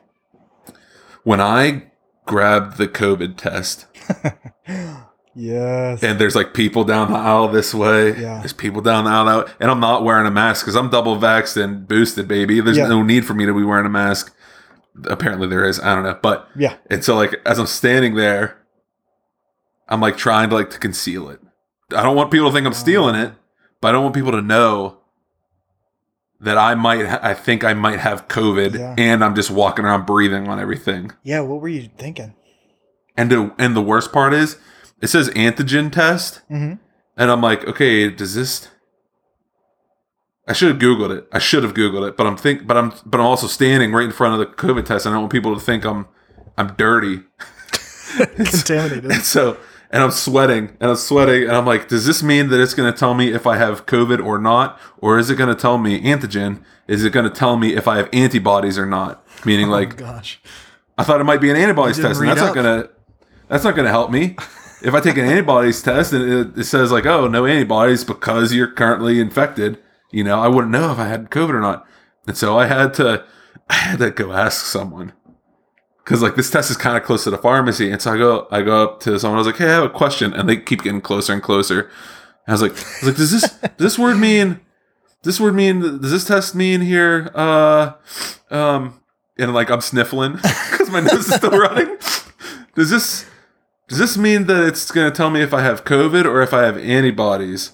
[1.27, 1.83] When I
[2.25, 3.87] grabbed the COVID test,
[5.35, 6.03] Yes.
[6.05, 8.19] and there's like people down the aisle this way.
[8.19, 8.39] Yeah.
[8.39, 10.89] There's people down the aisle that way, and I'm not wearing a mask because I'm
[10.89, 12.61] double vaxxed and boosted, baby.
[12.61, 12.87] There's Yeah.
[12.87, 14.33] no need for me to be wearing a mask.
[15.05, 15.81] Apparently there is.
[15.81, 16.77] I don't know, but yeah.
[16.91, 18.57] and so like as I'm standing there,
[19.89, 21.41] I'm like trying to like to conceal it.
[21.95, 23.33] I don't want people to think I'm stealing it,
[23.81, 24.99] but I don't want people to know
[26.41, 27.07] that I might.
[27.25, 28.95] I think I might have COVID, Yeah.
[28.99, 31.13] and I'm just walking around breathing on everything.
[31.23, 32.35] Yeah, what were you thinking?
[33.17, 34.59] And the, and the worst part is,
[35.01, 36.75] it says antigen test, Mm-hmm.
[37.17, 38.69] and I'm like, okay, does this?
[40.49, 41.27] I should have googled it.
[41.33, 44.05] I should have googled it, but I'm think, but I'm, but I'm also standing right
[44.05, 46.07] in front of the COVID test, and I don't want people to think I'm,
[46.59, 47.23] I'm dirty.
[48.17, 49.05] Contaminated.
[49.11, 49.57] And so,
[49.91, 52.93] and I'm sweating, and I'm sweating, and I'm like, does this mean that it's going
[52.93, 55.79] to tell me if I have COVID or not, or is it going to tell
[55.79, 56.63] me antigen?
[56.89, 59.25] Is it going to tell me if I have antibodies or not?
[59.45, 60.41] Meaning, oh, like, gosh.
[60.99, 62.89] I thought it might be an antibodies test, and that's not gonna
[63.49, 64.37] that's not gonna help me.
[64.83, 68.55] if I take an antibodies test and it, it says like, oh, no antibodies because
[68.55, 69.79] you're currently infected,
[70.11, 71.87] you know, I wouldn't know if I had COVID or not.
[72.27, 73.25] And so I had to
[73.69, 75.13] I had to go ask someone.
[76.07, 77.91] Cause like this test is kind of close to the pharmacy.
[77.91, 79.85] And so I go I go up to someone, I was like, Hey, I have
[79.85, 81.81] a question, and they keep getting closer and closer.
[81.81, 84.61] And I was like, I was like, does this does this word mean
[85.25, 87.31] this word mean does this test mean here?
[87.35, 87.95] Uh
[88.51, 89.01] um
[89.37, 90.33] and like I'm sniffling
[90.71, 91.97] because my nose is still running.
[92.77, 93.27] Does this
[93.89, 96.53] does this mean that it's going to tell me if I have COVID or if
[96.53, 97.73] I have antibodies?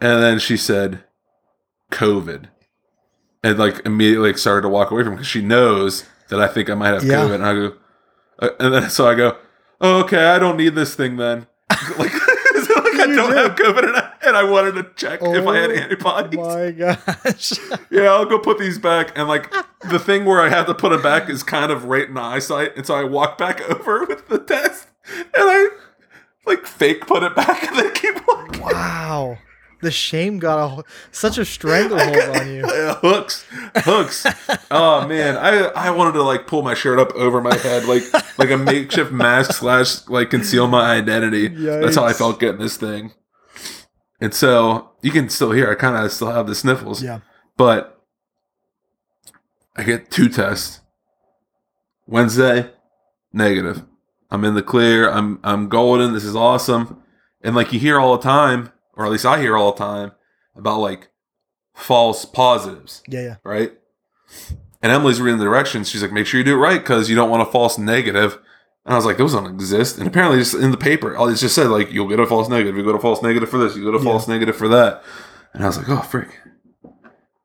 [0.00, 1.04] And then she said,
[1.92, 2.48] COVID,
[3.44, 6.68] and like immediately like, started to walk away from because she knows that I think
[6.68, 7.20] I might have Yeah.
[7.20, 7.34] COVID.
[7.36, 7.74] And I go,
[8.40, 9.36] uh, and then so I go,
[9.80, 11.46] oh, okay, I don't need this thing then.
[11.98, 12.10] like,
[12.64, 13.36] so, like I don't did.
[13.38, 16.38] have COVID, and I, and I wanted to check if I had Oh antibodies.
[16.38, 17.52] My gosh.
[17.90, 19.16] Yeah, I'll go put these back.
[19.16, 19.52] And like
[19.90, 22.20] the thing where I have to put them back is kind of right in the
[22.20, 22.76] eyesight.
[22.76, 25.68] And so I walk back over with the test and I
[26.46, 28.62] like fake put it back and then keep walking.
[28.62, 29.38] wow.
[29.82, 32.64] The shame got a, such a stranglehold on you.
[32.64, 33.44] Uh, hooks,
[33.76, 34.24] hooks.
[34.70, 38.04] Oh man, I I wanted to like pull my shirt up over my head like
[38.38, 41.48] like a makeshift mask slash like conceal my identity.
[41.48, 43.12] That's how I felt getting this thing.
[44.20, 47.02] And so you can still hear I kind of still have the sniffles.
[47.02, 47.20] Yeah.
[47.56, 48.00] But
[49.76, 50.80] I get two tests.
[52.06, 52.70] Wednesday,
[53.32, 53.82] negative.
[54.30, 55.10] I'm in the clear.
[55.10, 56.12] I'm I'm golden.
[56.14, 57.02] This is awesome.
[57.42, 60.12] And like you hear all the time, or at least I hear all the time,
[60.56, 61.08] about like
[61.74, 63.36] false positives, Yeah, yeah.
[63.44, 63.72] right?
[64.82, 65.88] And Emily's reading the directions.
[65.88, 68.38] She's like, make sure you do it right because you don't want a false negative.
[68.84, 69.96] And I was like, those don't exist.
[69.98, 72.48] And apparently, just in the paper, all it just said like, you'll get a false
[72.48, 72.76] negative.
[72.76, 73.76] You go to false negative for this.
[73.76, 74.04] You go to Yeah.
[74.04, 75.04] false negative for that.
[75.54, 76.28] And I was like, oh frick.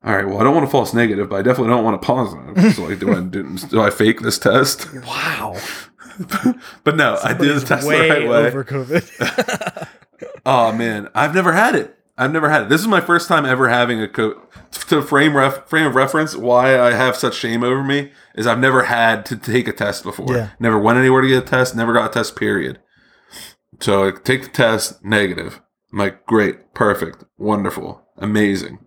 [0.04, 2.00] All right, well, I don't want a false negative, but I definitely don't want a
[2.00, 2.74] positive.
[2.76, 4.88] So, like, do I do, do I fake this test?
[5.06, 5.58] Wow.
[6.84, 8.48] but no, I did the Somebody's test the right way.
[8.48, 9.88] over COVID.
[10.48, 11.94] Oh man, I've never had it.
[12.18, 12.70] I've never had it.
[12.70, 14.42] This is my first time ever having a co-
[14.88, 16.38] to frame ref frame of reference.
[16.38, 20.04] Why I have such shame over me is I've never had to take a test
[20.04, 20.34] before.
[20.34, 20.52] Yeah.
[20.58, 21.76] Never went anywhere to get a test.
[21.76, 22.38] Never got a test.
[22.38, 22.80] Period.
[23.82, 25.62] So I take the test, negative.
[25.92, 28.80] I'm like, great, perfect, wonderful, amazing.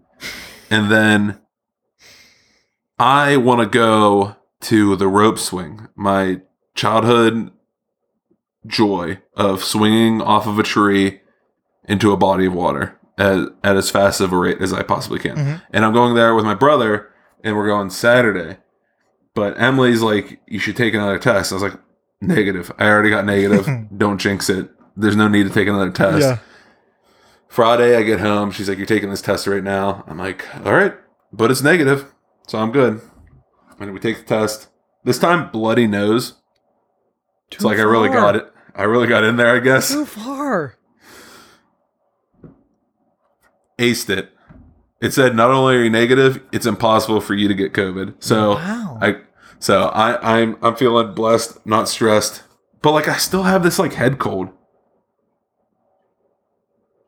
[0.70, 1.40] And then
[2.98, 5.88] I want to go to the rope swing.
[5.94, 6.40] My
[6.74, 7.52] childhood
[8.66, 11.19] joy of swinging off of a tree
[11.90, 15.18] into a body of water at, at as fast of a rate as I possibly
[15.18, 15.36] can.
[15.36, 15.62] Mhm.
[15.72, 17.10] And I'm going there with my brother,
[17.44, 18.58] and we're going Saturday.
[19.34, 21.52] But Emily's like, you should take another test.
[21.52, 21.78] I was like,
[22.20, 22.72] negative.
[22.78, 23.66] I already got negative.
[23.96, 24.70] Don't jinx it.
[24.96, 26.20] There's no need to take another test.
[26.20, 26.38] yeah.
[27.48, 28.50] Friday, I get home.
[28.52, 30.04] She's like, You're taking this test right now.
[30.06, 30.94] I'm like, All right,
[31.32, 32.06] but it's negative.
[32.46, 33.00] So I'm good.
[33.78, 34.68] And we take the test.
[35.04, 36.34] This time, bloody nose.
[37.50, 38.52] It's Too like I really got it.
[38.74, 39.88] I really got in there, I guess.
[39.90, 40.76] Too far.
[43.80, 44.30] Aced it.
[45.00, 48.14] It said not only are you negative, it's impossible for you to get COVID.
[48.20, 48.98] So Wow.
[49.00, 49.16] I
[49.58, 52.42] so I I'm I'm feeling blessed, not stressed.
[52.82, 54.50] But like I still have this like head cold.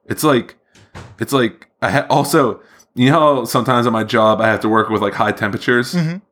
[0.06, 0.56] It's like
[1.18, 2.60] it's like I ha- also
[2.94, 5.94] you know how sometimes at my job I have to work with like high temperatures.
[5.94, 6.22] Mhm.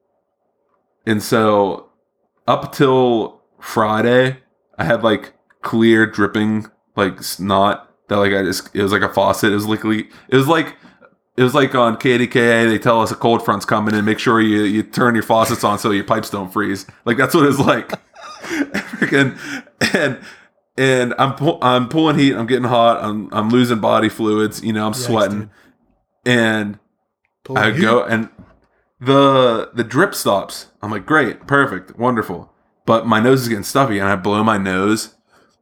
[1.07, 1.89] And so
[2.47, 4.39] up till Friday,
[4.79, 9.09] I had like clear dripping like snot that like I just it was like a
[9.09, 9.51] faucet.
[9.51, 10.77] It was like it was like
[11.39, 14.41] it was like on KDKA they tell us a cold front's coming and make sure
[14.41, 16.87] you you turn your faucets on so your pipes don't freeze.
[17.07, 17.89] Like that's what it's like.
[18.43, 19.39] Freaking
[19.95, 20.19] and
[20.77, 22.35] and I'm pu- I'm pulling heat.
[22.35, 23.03] I'm getting hot.
[23.03, 24.63] I'm I'm losing body fluids.
[24.63, 25.51] You know I'm Yikes, sweating dude.
[26.27, 26.79] and
[27.45, 27.81] Pull I heat.
[27.81, 28.29] go and
[29.01, 30.67] the the drip stops.
[30.83, 32.53] I'm like, great, perfect, wonderful.
[32.87, 35.15] But my nose is getting stuffy, and I blow my nose,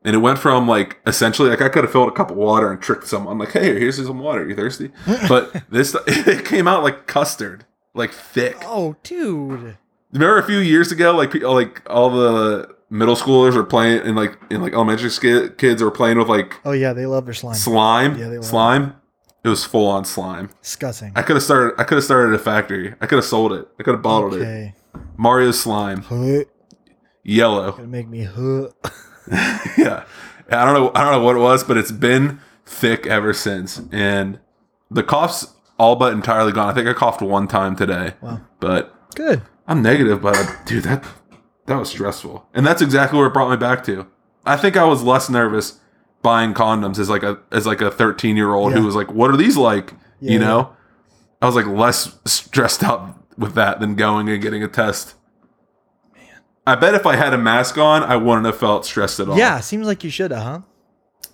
[0.09, 2.73] and it went from like essentially like I could have filled a cup of water
[2.73, 3.37] and tricked someone.
[3.37, 4.49] Like, hey, here's some water.
[4.49, 4.91] You thirsty?
[5.29, 8.57] But this it came out like custard, like thick.
[8.65, 9.77] Oh, dude.
[10.13, 14.39] Remember a few years ago, like like all the middle schoolers were playing, and like
[14.51, 17.55] in like elementary ski- kids were playing with like Oh yeah, they love their slime.
[17.57, 18.43] slime, Yeah, they were.
[18.43, 18.95] slime.
[19.45, 20.49] It was full on slime.
[20.63, 21.13] Disgusting.
[21.15, 21.75] I could have started.
[21.79, 22.95] I could have started a factory.
[23.01, 23.69] I could have sold it.
[23.79, 24.41] I could have bottled it.
[24.43, 24.75] okay.
[25.17, 26.45] Mario slime, Huh.
[27.23, 27.73] yellow.
[27.73, 28.69] Gonna make me huh.
[29.79, 30.05] yeah,
[30.51, 30.91] I don't know.
[30.95, 34.39] I don't know what it was, but it's been thick ever since, and
[34.91, 36.69] the cough's all but entirely gone.
[36.69, 38.41] I think I coughed one time today, Wow.
[38.61, 39.43] but Good.
[39.67, 40.23] I'm negative.
[40.23, 40.37] But
[40.67, 41.05] dude, that
[41.67, 44.07] that was stressful, and that's exactly where it brought me back to.
[44.47, 45.79] I think I was less nervous
[46.23, 48.79] buying condoms as like a as like a 13 year old Yeah.
[48.81, 50.71] who was like, "What are these like?" Yeah, you know,
[51.43, 55.15] I was like less stressed out with that than going and getting a test.
[56.69, 59.39] I bet if I had a mask on, I wouldn't have felt stressed at all.
[59.39, 60.61] Yeah, seems like you should, huh?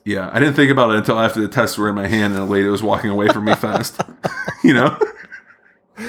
[0.04, 0.30] yeah.
[0.32, 2.46] I didn't think about it until after the tests were in my hand and a
[2.46, 4.00] lady was walking away from me fast.
[4.64, 4.98] you know,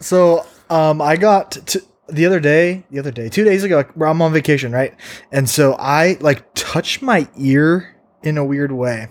[0.00, 4.20] So, um, I got to the other day, the other day, two days ago, I'm
[4.20, 4.94] on vacation, right?
[5.32, 9.08] And so I like touch my ear in a weird way.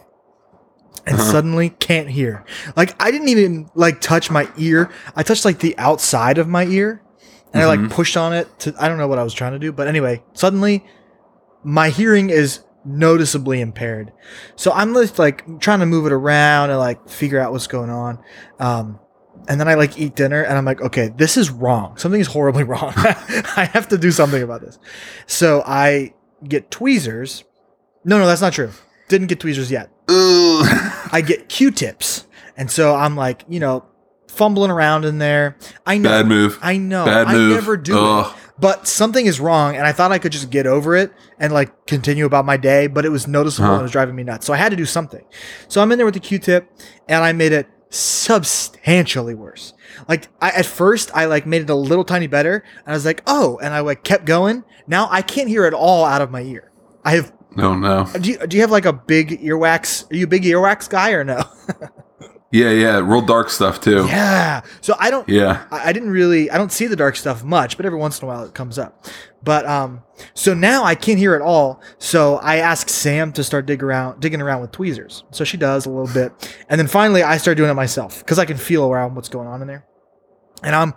[1.06, 1.32] And Uh-huh.
[1.32, 2.46] suddenly can't hear.
[2.78, 4.90] Like I didn't even like touch my ear.
[5.16, 7.02] I touched like the outside of my ear,
[7.54, 8.74] and I like pushed on it to.
[8.80, 10.86] I don't know what I was trying to do, but anyway, suddenly
[11.64, 14.12] my hearing is noticeably impaired.
[14.56, 17.90] So I'm just like trying to move it around and like figure out what's going
[17.90, 18.20] on.
[18.60, 19.00] Um,
[19.48, 21.98] and then I like eat dinner and I'm like, okay, this is wrong.
[21.98, 22.94] Something is horribly wrong.
[22.98, 24.80] I have to do something about this.
[25.28, 26.14] So I
[26.48, 27.44] get tweezers.
[28.04, 28.72] No, no, that's not true.
[29.08, 29.90] Didn't get tweezers yet.
[30.10, 32.28] I get Q-tips.
[32.58, 33.86] And so I'm like, you know,
[34.34, 35.58] fumbling around in there.
[35.86, 36.10] I know.
[36.10, 36.60] bad move.
[36.62, 37.06] I know.
[37.06, 37.54] Bad I move.
[37.54, 38.34] never do Ugh.
[38.36, 38.40] it.
[38.60, 41.86] But something is wrong, and I thought I could just get over it and like
[41.88, 43.74] continue about my day, but it was noticeable Huh.
[43.74, 44.46] and it was driving me nuts.
[44.46, 45.26] So I had to do something.
[45.68, 46.70] So I'm in there with the Q-tip,
[47.10, 49.74] and I made it substantially worse.
[50.08, 53.06] Like I at first I like made it a little tiny better, and I was
[53.06, 54.64] like, oh, and I like kept going.
[54.88, 56.72] Now I can't hear at all out of my ear.
[57.04, 57.34] I have.
[57.56, 58.08] No, no.
[58.20, 60.12] Do you, do you have like a big earwax?
[60.12, 61.44] Are you a big earwax guy or no?
[62.54, 64.06] Yeah, yeah, real dark stuff too.
[64.08, 64.62] Yeah.
[64.82, 65.28] So I don't.
[65.28, 65.66] Yeah.
[65.72, 66.52] I, I didn't really.
[66.52, 68.78] I don't see the dark stuff much, but every once in a while it comes
[68.78, 69.08] up.
[69.42, 70.04] But um,
[70.36, 71.82] so now I can't hear it all.
[71.98, 75.24] So I ask Sam to start dig around, digging around with tweezers.
[75.32, 76.32] So she does a little bit,
[76.70, 79.48] and then finally I start doing it myself because I can feel around what's going
[79.48, 79.86] on in there,
[80.64, 80.94] and I'm.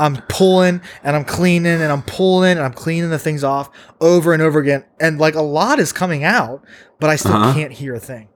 [0.00, 3.68] I'm pulling and I'm cleaning and I'm pulling and I'm cleaning the things off
[4.00, 4.84] over and over again.
[5.00, 6.64] And like a lot is coming out,
[7.00, 7.52] but I still Uh-huh.
[7.52, 8.28] can't hear a thing.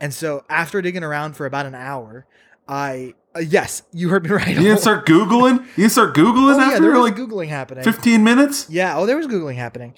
[0.00, 2.26] And so after digging around for about an hour,
[2.66, 4.48] I uh, yes, you heard me right.
[4.48, 5.60] You didn't start googling.
[5.76, 7.84] You didn't start googling oh, yeah, there was like googling happening.
[7.84, 8.68] fifteen minutes.
[8.70, 9.94] Yeah, oh, there was googling happening,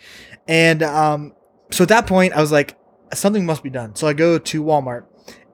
[0.48, 1.34] and um,
[1.70, 2.76] so at that point I was like,
[3.14, 3.94] something must be done.
[3.94, 5.04] So I go to Walmart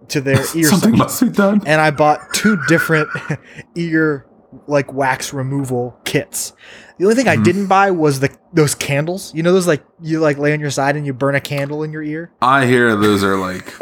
[0.08, 1.62] to their ear Something section, must be done.
[1.66, 3.08] and I bought two different
[3.74, 4.26] ear
[4.66, 6.54] like wax removal kits.
[6.98, 7.44] The only thing I Mhm.
[7.44, 9.30] didn't buy was the those candles.
[9.34, 11.82] You know those like you like lay on your side and you burn a candle
[11.82, 12.30] in your ear.
[12.42, 13.72] I hear those are like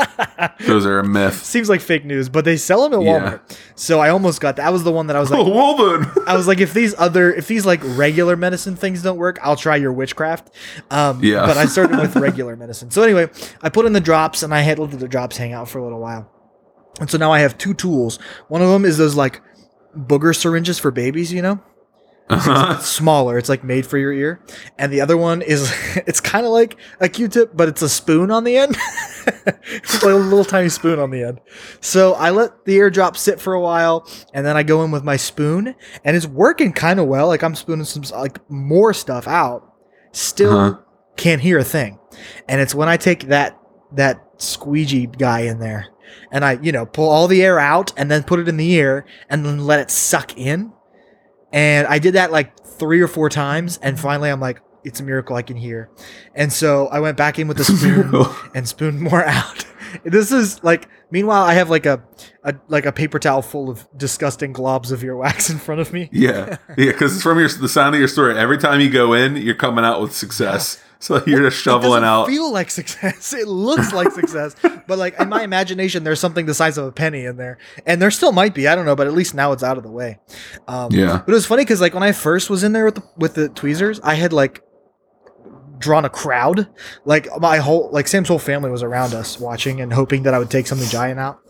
[0.66, 1.42] those are a myth.
[1.44, 3.20] Seems like fake news, but they sell them at Yeah.
[3.20, 3.40] Walmart.
[3.74, 4.64] So I almost got that.
[4.64, 6.12] That was the one that I was like, Oh, well.
[6.26, 9.56] I was like, if these other, if these like regular medicine things don't work, I'll
[9.56, 10.50] try your witchcraft.
[10.90, 11.46] Um, Yeah.
[11.46, 12.90] But I started with regular medicine.
[12.90, 13.28] So anyway,
[13.62, 15.82] I put in the drops and I had let the drops hang out for a
[15.84, 16.28] little while.
[17.00, 18.18] And so now I have two tools.
[18.48, 19.40] One of them is those like
[19.96, 21.60] booger syringes for babies, you know?
[22.28, 22.74] Uh-huh.
[22.78, 23.38] It's smaller.
[23.38, 24.40] It's like made for your ear.
[24.78, 25.72] And the other one is,
[26.06, 28.76] it's kind of like a Q-tip, but it's a spoon on the end.
[29.66, 31.40] it's like a little tiny spoon on the end.
[31.80, 35.04] So I let the eardrop sit for a while, and then I go in with
[35.04, 37.28] my spoon, and it's working kind of well.
[37.28, 39.72] Like I'm spooning some like more stuff out.
[40.12, 40.78] Still Uh-huh.
[41.16, 41.98] can't hear a thing.
[42.48, 43.58] And it's when I take that
[43.92, 45.86] that squeegee guy in there,
[46.32, 48.70] and I you know pull all the air out, and then put it in the
[48.72, 50.72] ear, and then let it suck in.
[51.56, 55.02] And I did that like three or four times, and finally I'm like, it's a
[55.02, 55.88] miracle I can hear.
[56.34, 59.64] And so I went back in with the spoon and spooned more out.
[60.04, 62.04] This is like meanwhile I have like a,
[62.44, 66.10] a like a paper towel full of disgusting globs of earwax in front of me.
[66.12, 68.36] Yeah, yeah, because it's from your the sound of your story.
[68.36, 70.78] Every time you go in, you're coming out with success.
[71.00, 72.26] So you're just It shoveling doesn't out.
[72.26, 73.34] feel like success.
[73.34, 74.56] It looks like success,
[74.86, 78.00] but like in my imagination, there's something the size of a penny in there, and
[78.00, 78.66] there still might be.
[78.66, 80.18] I don't know, but at least now it's out of the way.
[80.66, 81.18] Um, Yeah.
[81.24, 83.34] But it was funny because like when I first was in there with the, with
[83.34, 84.62] the tweezers, I had like
[85.78, 86.68] drawn a crowd.
[87.04, 90.38] Like my whole like Sam's whole family was around us watching and hoping that I
[90.38, 91.40] would take something giant out.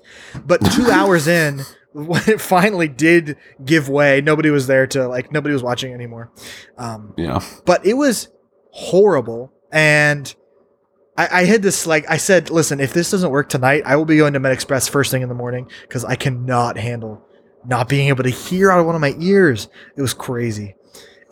[0.44, 1.60] But two hours in,
[1.92, 6.32] when it finally did give way, nobody was there to like nobody was watching anymore.
[6.76, 8.28] Um, yeah, but it was
[8.80, 10.34] horrible and
[11.16, 14.04] I, I had this like I said, listen, if this doesn't work tonight, I will
[14.04, 17.22] be going to Med Express first thing in the morning because I cannot handle
[17.64, 19.68] not being able to hear out of one of my ears.
[19.96, 20.74] It was crazy.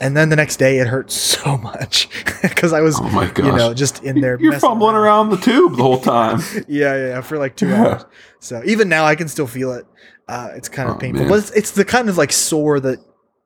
[0.01, 2.09] And then the next day it hurt so much
[2.41, 4.39] because I was Oh you know just in there.
[4.41, 6.41] you're messing fumbling around the tube the whole time.
[6.67, 7.87] Yeah, yeah, yeah, for like two Yeah.
[7.87, 8.05] hours.
[8.41, 9.85] So even now I can still feel it.
[10.27, 11.29] Uh, it's kind of Oh, painful, man.
[11.29, 12.99] but it's, it's the kind of like sore that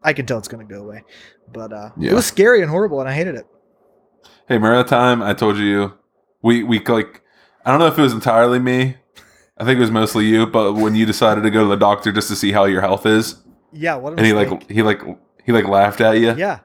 [0.04, 1.02] I can tell it's going to go away.
[1.52, 2.12] But uh, Yeah.
[2.12, 3.44] it was scary and horrible, and I hated it.
[4.48, 5.94] Hey, remember that time I told you
[6.42, 7.22] we we like
[7.64, 8.96] I don't know if it was entirely me.
[9.58, 12.12] I think it was mostly you, but when you decided to go to the doctor
[12.12, 14.12] just to see how your health is, Yeah, what?
[14.12, 14.50] A and he mistake.
[14.61, 15.02] like he like
[15.44, 16.34] he like laughed at you.
[16.34, 16.61] yeah,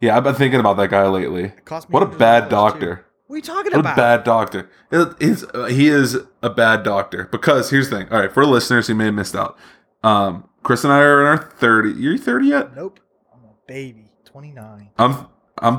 [0.00, 1.52] Yeah, I've been thinking about that guy lately.
[1.88, 2.50] What a $100 bad too.
[2.50, 3.06] doctor.
[3.26, 3.96] What are you talking What a about?
[3.96, 4.70] bad doctor.
[4.90, 8.08] It is uh, he is a bad doctor because here's the thing.
[8.10, 9.56] All right, for listeners who may have missed out,
[10.02, 11.92] um, Chris and I are in our thirty.
[11.92, 12.74] You're thirty yet?
[12.74, 12.98] Nope.
[13.32, 14.08] I'm a baby.
[14.24, 14.90] 29.
[14.98, 15.26] I'm
[15.58, 15.78] I'm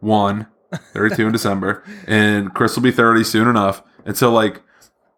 [0.00, 0.46] 31,
[0.92, 3.82] 32 in December, and Chris will be 30 soon enough.
[4.04, 4.62] And so like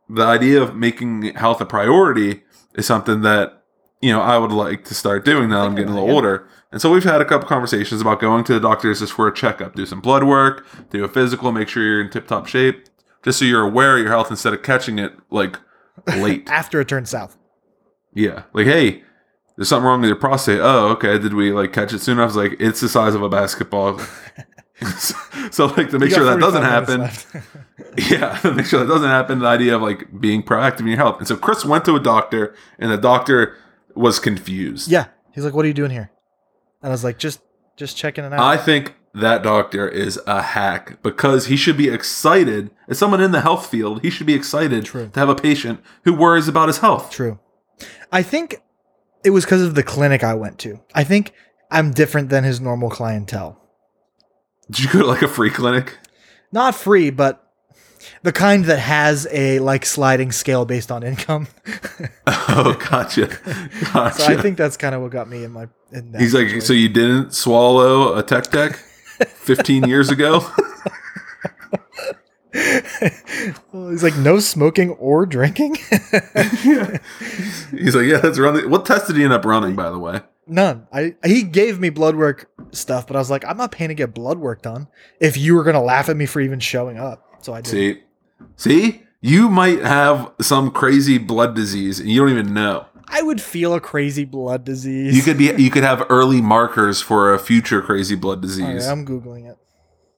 [0.09, 2.43] the idea of making health a priority
[2.75, 3.63] is something that
[4.01, 6.49] you know I would like to start doing now that I'm getting a little older.
[6.71, 9.35] And so we've had a couple conversations about going to the doctors just for a
[9.35, 12.89] checkup, do some blood work, do a physical, make sure you're in tip top shape,
[13.25, 15.59] just so you're aware of your health instead of catching it like
[16.07, 16.49] late.
[16.51, 17.39] After it turns south.
[18.15, 18.45] Yeah.
[18.53, 19.03] Like, hey,
[19.57, 20.61] there's something wrong with your prostate.
[20.61, 21.19] Oh, okay.
[21.19, 22.21] Did we like catch it soon?
[22.21, 24.01] I was like, it's the size of a basketball.
[25.51, 27.01] so, like, to make sure that doesn't happen,
[28.11, 30.97] yeah, to make sure that doesn't happen, the idea of like being proactive in your
[30.97, 31.19] health.
[31.19, 33.57] And so Chris went to a doctor, and the doctor
[33.95, 34.91] was confused.
[34.91, 35.07] yeah.
[35.33, 36.11] He's like, what are you doing here?
[36.83, 37.41] And I was like, just
[37.77, 38.41] just checking it out.
[38.41, 42.71] I think that doctor is a hack because he should be excited.
[42.89, 45.09] As someone in the health field, he should be excited True.
[45.09, 47.11] to have a patient who worries about his health.
[47.11, 47.39] True.
[48.11, 48.57] I think
[49.25, 50.81] it was because of the clinic I went to.
[50.95, 51.33] I think
[51.71, 53.61] I'm different than his normal clientele.
[54.71, 55.99] Did you go to like a free clinic?
[56.53, 57.45] Not free, but
[58.23, 61.49] the kind that has a like sliding scale based on income.
[62.51, 63.27] Oh, gotcha.
[63.93, 64.15] Gotcha.
[64.23, 66.21] so I think that's kind of what got me in my in that.
[66.21, 70.41] He's like, so you didn't swallow a tech deck 15 years ago?
[72.53, 75.77] He's like, no smoking or drinking?
[77.71, 78.71] He's like, yeah, that's running.
[78.71, 80.21] What test did he end up running, by the way?
[80.49, 80.87] None.
[80.93, 83.95] I he gave me blood work stuff, but I was like, I'm not paying to
[83.95, 84.89] get blood work done.
[85.21, 87.71] If you were gonna laugh at me for even showing up, so I did.
[87.71, 88.03] See,
[88.57, 92.87] see, you might have some crazy blood disease, and you don't even know.
[93.11, 95.17] I would feel a crazy blood disease.
[95.17, 98.93] You could be, you could have early markers for a future crazy blood disease, right,
[98.93, 99.57] I'm googling it.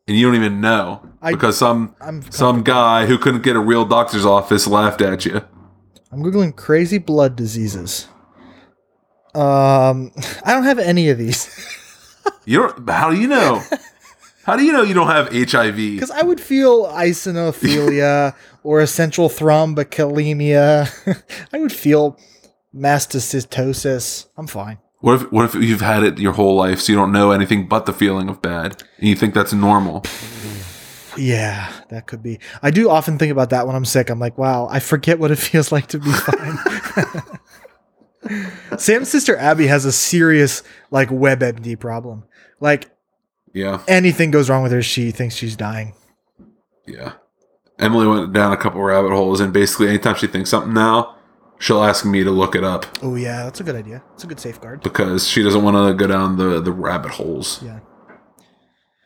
[0.09, 3.61] and you don't even know I- because some I'm some guy who couldn't get a
[3.61, 5.41] real doctor's office laughed at you.
[6.12, 8.09] I'm googling crazy blood diseases.
[9.35, 10.12] Um,
[10.45, 11.49] I don't have any of these
[12.45, 12.89] You don't.
[12.89, 13.62] How do you know?
[14.45, 15.76] How do you know you don't have HIV?
[15.76, 21.22] because I would feel eosinophilia or essential thrombocythemia.
[21.53, 22.18] I would feel
[22.74, 24.26] mastocytosis.
[24.37, 24.78] I'm fine.
[25.01, 27.68] What if what if you've had it your whole life, so you don't know anything
[27.68, 30.05] but the feeling of bad, and you think that's normal?
[31.16, 32.39] Yeah, that could be.
[32.62, 34.11] I do often think about that when I'm sick.
[34.11, 36.57] I'm like, wow, I forget what it feels like to be fine.
[38.79, 42.25] Sam's sister Abby has a serious like WebMD problem.
[42.61, 42.91] Like
[43.55, 45.95] Yeah, anything goes wrong with her, she thinks she's dying.
[46.87, 47.12] yeah.
[47.79, 51.16] Emily went down a couple rabbit holes, and basically, anytime she thinks something now,
[51.59, 54.03] she'll ask me to look it up Oh yeah, that's a good idea.
[54.14, 54.83] It's a good safeguard.
[54.83, 57.79] because she doesn't want to go down the the rabbit holes, Yeah.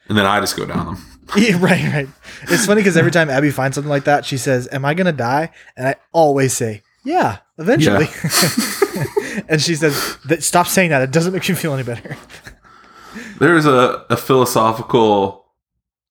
[0.08, 1.06] and then I just go down them.
[1.36, 2.08] yeah right, right.
[2.48, 5.12] It's funny because every time Abby finds something like that, she says, "Am I gonna
[5.12, 8.06] die?" And I always say, "Yeah, eventually."
[9.48, 11.02] and she says, "That- "Stop saying that.
[11.02, 12.16] It doesn't make you feel any better."
[13.38, 15.46] There's a, a philosophical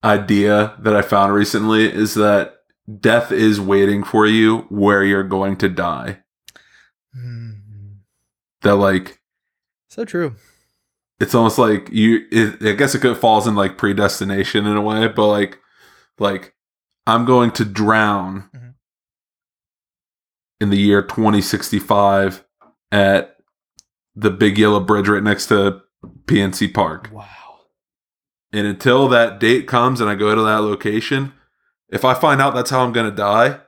[0.03, 2.55] idea that I found recently is that
[2.99, 6.19] death is waiting for you where you're going to die.
[7.13, 7.51] Hmm.
[8.61, 9.19] That like
[9.89, 10.35] So true.
[11.19, 14.81] it's almost like you it, i guess it could falls in like predestination in a
[14.81, 15.59] way but like
[16.17, 16.53] like
[17.05, 18.62] i'm going to drown Mhm.
[20.63, 22.43] In the year 2065
[22.91, 23.35] at
[24.15, 25.81] the big yellow bridge right next to
[26.25, 27.25] pnc park Wow.
[28.53, 31.33] and until that date comes and i go to that location
[31.89, 33.59] if i find out that's how i'm going to die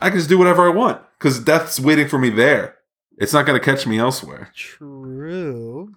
[0.00, 2.76] i can just do whatever i want because death's waiting for me there
[3.18, 5.92] it's not going to catch me elsewhere True.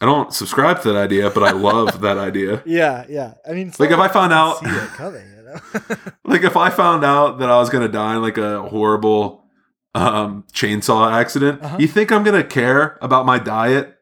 [0.00, 3.34] i don't subscribe to that idea but i love that idea Yeah, yeah.
[3.48, 4.62] I mean, Like, not if I found out-
[5.58, 6.12] see it coming, you know.
[6.24, 9.44] like if I found out that I was gonna die in like a horrible
[9.94, 11.76] um chainsaw accident, Uh-huh.
[11.80, 13.96] you think I'm gonna care about my diet?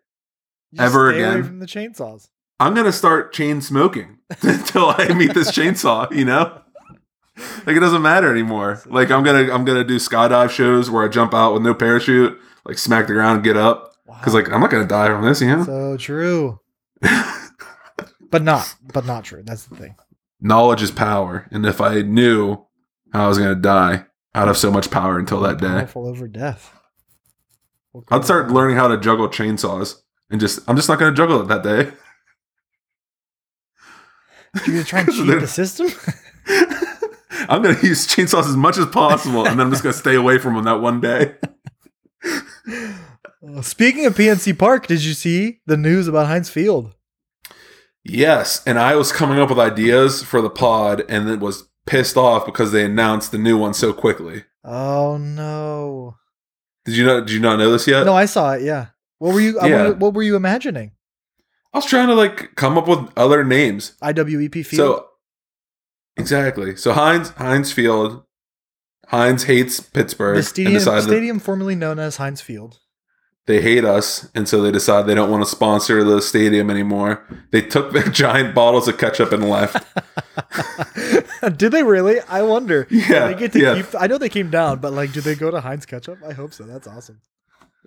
[0.72, 1.44] You Ever again?
[1.44, 2.28] from the chainsaws.
[2.61, 6.61] I'm gonna start chain smoking until I meet this chainsaw, you know?
[7.66, 8.82] Like it doesn't matter anymore.
[8.86, 12.36] Like I'm gonna I'm gonna do skydive shows where I jump out with no parachute,
[12.64, 13.92] like smack the ground and get up.
[14.07, 14.18] Wow.
[14.22, 15.64] Cause like I'm not gonna die from this, you know?
[15.64, 16.59] so true,
[18.30, 19.42] but not, but not true.
[19.44, 19.94] That's the thing.
[20.41, 21.47] Knowledge is power.
[21.51, 22.64] And if I knew
[23.12, 25.66] how I was gonna die, I'd have so much power until that day.
[25.68, 26.72] Powerful over death.
[28.11, 29.97] I'd start learning how to juggle chainsaws
[30.30, 31.93] and just I'm just not gonna juggle it that day.
[34.66, 35.89] You're gonna try and cheat the system.
[37.49, 40.39] I'm gonna use chainsaws as much as possible, and then I'm just gonna stay away
[40.39, 41.34] from them that one day.
[43.41, 46.95] Uh, Speaking of PNC Park, did you see the news about Heinz Field?
[48.09, 52.16] Yes, and I was coming up with ideas for the pod, and it was pissed
[52.16, 54.44] off because they announced the new one so quickly.
[54.64, 56.16] Oh no!
[56.84, 57.26] Did you not?
[57.26, 58.04] Did you not know this yet?
[58.04, 58.62] No, I saw it.
[58.62, 58.86] Yeah.
[59.18, 59.59] What were you?
[59.62, 59.88] Yeah.
[59.88, 60.92] what, what were you imagining?
[61.72, 63.94] I was trying to like come up with other names.
[64.02, 64.78] IWP Field.
[64.78, 65.06] So
[66.16, 66.76] exactly.
[66.76, 68.24] So Heinz Heinz Field.
[69.09, 72.78] Heinz hates Pittsburgh the and stadium, that stadium formerly known as Heinz Field.
[73.49, 77.26] They hate us, and so they decide they don't want to sponsor the stadium anymore.
[77.51, 79.82] They took their giant bottles of ketchup and left.
[81.57, 82.20] Did they really?
[82.28, 82.86] I wonder.
[82.90, 83.74] Yeah, they get to yeah.
[83.74, 83.86] keep.
[83.99, 86.18] I know they came down, but like, do they go to Heinz Ketchup?
[86.22, 86.64] I hope so.
[86.64, 87.22] That's awesome.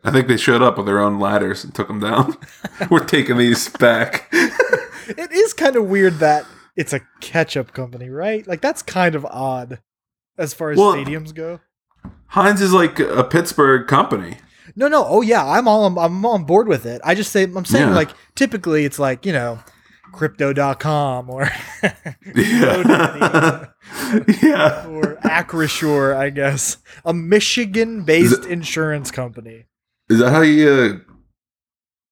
[0.04, 2.38] I think they showed up with their own ladders and took them down.
[2.90, 4.30] We're taking these back.
[4.32, 8.48] It is kind of weird that it's a ketchup company, right?
[8.48, 9.80] Like that's kind of odd
[10.40, 11.60] as far as Well- stadiums go.
[12.30, 14.38] Heinz is like a Pittsburgh company.
[14.76, 15.06] No, no.
[15.06, 17.02] Oh yeah, I'm all I'm on board with it.
[17.04, 17.96] I just say I'm saying Yeah.
[17.96, 19.60] like typically it's like, you know,
[20.14, 21.50] crypto.com or
[22.36, 23.66] Yeah.
[24.42, 24.86] yeah.
[24.88, 26.78] or Acrisure, I guess.
[27.06, 29.66] A Michigan-based Is insurance company.
[30.10, 31.14] Is that how you uh,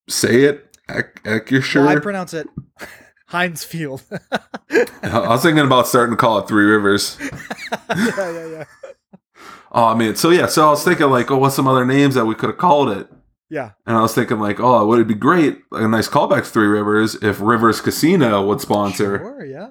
[0.10, 0.66] say it?
[0.90, 1.82] Ac- Accusure?
[1.82, 2.48] Well, I pronounce it
[3.28, 4.02] Heinz Field.
[4.72, 7.18] I was thinking about starting to call it Three Rivers.
[7.20, 7.30] yeah,
[8.32, 8.64] yeah, yeah.
[9.72, 12.26] Oh man, so yeah, so I was thinking like, oh, what's some other names that
[12.26, 13.08] we could have called it?
[13.52, 13.72] Yeah.
[13.86, 16.50] And I was thinking like, oh, would it be great, like a nice callback to
[16.50, 19.70] Three Rivers if Rivers Casino would sponsor Sure, yeah.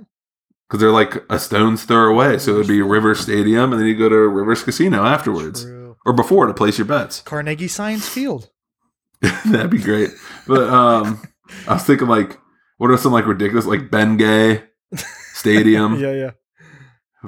[0.68, 2.38] because they're like a stone's throw away.
[2.38, 5.96] So it would be River Stadium, and then you go to Rivers Casino afterwards True.
[6.06, 7.20] or before to place your bets.
[7.22, 8.50] Carnegie Science Field.
[9.20, 10.10] That'd be great.
[10.46, 11.20] But um,
[11.66, 12.38] I was thinking like,
[12.78, 14.62] what are some like ridiculous like Ben Gay
[15.34, 16.30] Stadium, yeah, yeah.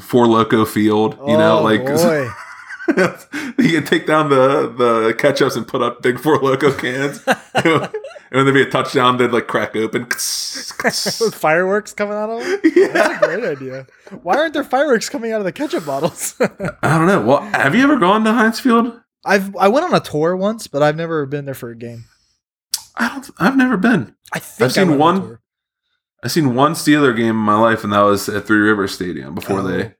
[0.00, 1.16] Four Loco Field?
[1.26, 2.28] You know, Oh, like boy.
[3.58, 7.22] you can take down the the ketchups and put up big Four Loco cans,
[7.54, 7.64] and
[8.30, 10.02] when there'd be a touchdown, they'd like crack open.
[10.82, 12.60] With fireworks coming out of them.
[12.74, 13.86] yeah, That's a great idea.
[14.22, 16.34] Why aren't there fireworks coming out of the ketchup bottles?
[16.40, 17.20] I don't know.
[17.22, 18.98] Well, have you ever gone to Heinz Field?
[19.24, 22.04] I've I went on a tour once, but I've never been there for a game.
[22.96, 23.30] I don't.
[23.38, 24.14] I've never been.
[24.32, 25.38] I think I've seen I went on a one-.
[26.22, 29.34] I've seen one Steeler game in my life, and that was at Three Rivers Stadium
[29.34, 29.62] before Oh.
[29.62, 29.94] they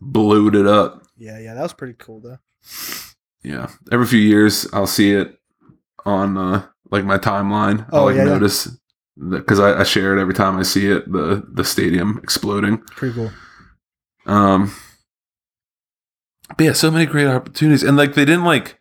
[0.00, 1.03] blew it up.
[1.16, 2.38] Yeah, yeah, that was pretty cool though.
[3.42, 5.38] Yeah, every few years I'll see it
[6.04, 7.86] on uh, like my timeline.
[7.92, 8.30] Oh, I'll like yeah, yeah.
[8.30, 8.68] notice
[9.16, 11.10] because I, I share it every time I see it.
[11.10, 12.78] The the stadium exploding.
[12.78, 13.30] Pretty cool.
[14.26, 14.74] Um,
[16.56, 18.78] but yeah, so many great opportunities, and like they didn't like.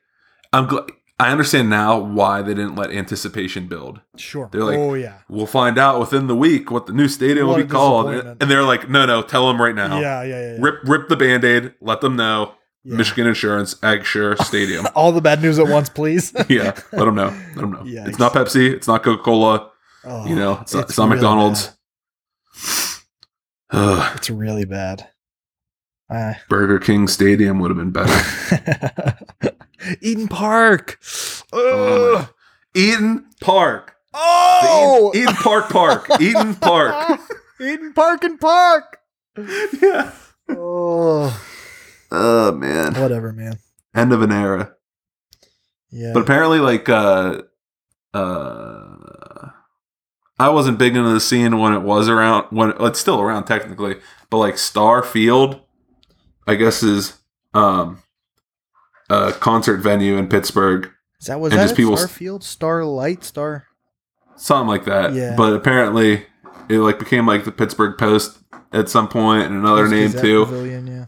[0.52, 0.86] I'm glad.
[1.24, 4.02] I understand now why they didn't let anticipation build.
[4.18, 4.50] Sure.
[4.52, 5.20] They're like, oh yeah.
[5.30, 8.42] We'll find out within the week what the new stadium What will be called, and
[8.42, 10.02] they're like, no, no, tell them right now.
[10.02, 10.52] Yeah, yeah, yeah.
[10.56, 10.58] yeah.
[10.60, 11.76] Rip, rip the band-aid.
[11.80, 12.56] Let them know.
[12.84, 12.98] Yeah.
[12.98, 14.86] Michigan Insurance, Agshire Stadium.
[14.96, 16.34] All the bad news at once, please.
[16.50, 17.28] yeah, let them know.
[17.30, 17.84] Let them know.
[17.84, 18.10] Yikes.
[18.10, 18.74] It's not Pepsi.
[18.74, 19.72] It's not Coca Cola.
[20.04, 21.72] Oh, You know, it's, not, it's not really McDonald's.
[23.76, 25.10] It's really bad.
[26.10, 29.18] Uh, Burger King Stadium would have been better.
[30.02, 31.00] Eden Park.
[31.52, 32.30] Oh,
[32.76, 33.96] Eden Park.
[34.14, 36.08] Oh, Eden, Eden Park Park.
[36.22, 37.20] Eden Park.
[37.60, 38.98] Eden Park and Park.
[39.82, 40.12] yeah.
[40.50, 41.42] Oh,
[42.12, 42.94] Oh man.
[42.94, 43.58] whatever, man.
[43.96, 44.74] End of an era.
[45.90, 46.12] Yeah.
[46.14, 47.42] But apparently, like, uh,
[48.14, 49.50] uh,
[50.40, 52.46] I wasn't big into the scene when it was around.
[52.52, 53.96] When it's still around technically,
[54.30, 55.62] but like Star Field,
[56.46, 57.18] I guess is
[57.56, 58.03] um
[59.14, 60.90] a concert venue in Pittsburgh,
[61.20, 63.66] Is that was and that just people- Starfield, Starlight, Star?
[64.36, 65.14] something like that.
[65.14, 65.36] Yeah.
[65.38, 66.26] But apparently,
[66.70, 68.40] it like became like the Pittsburgh Post
[68.72, 70.46] at some point, and another Post name Gazette too.
[70.46, 71.06] Pavilion, yeah.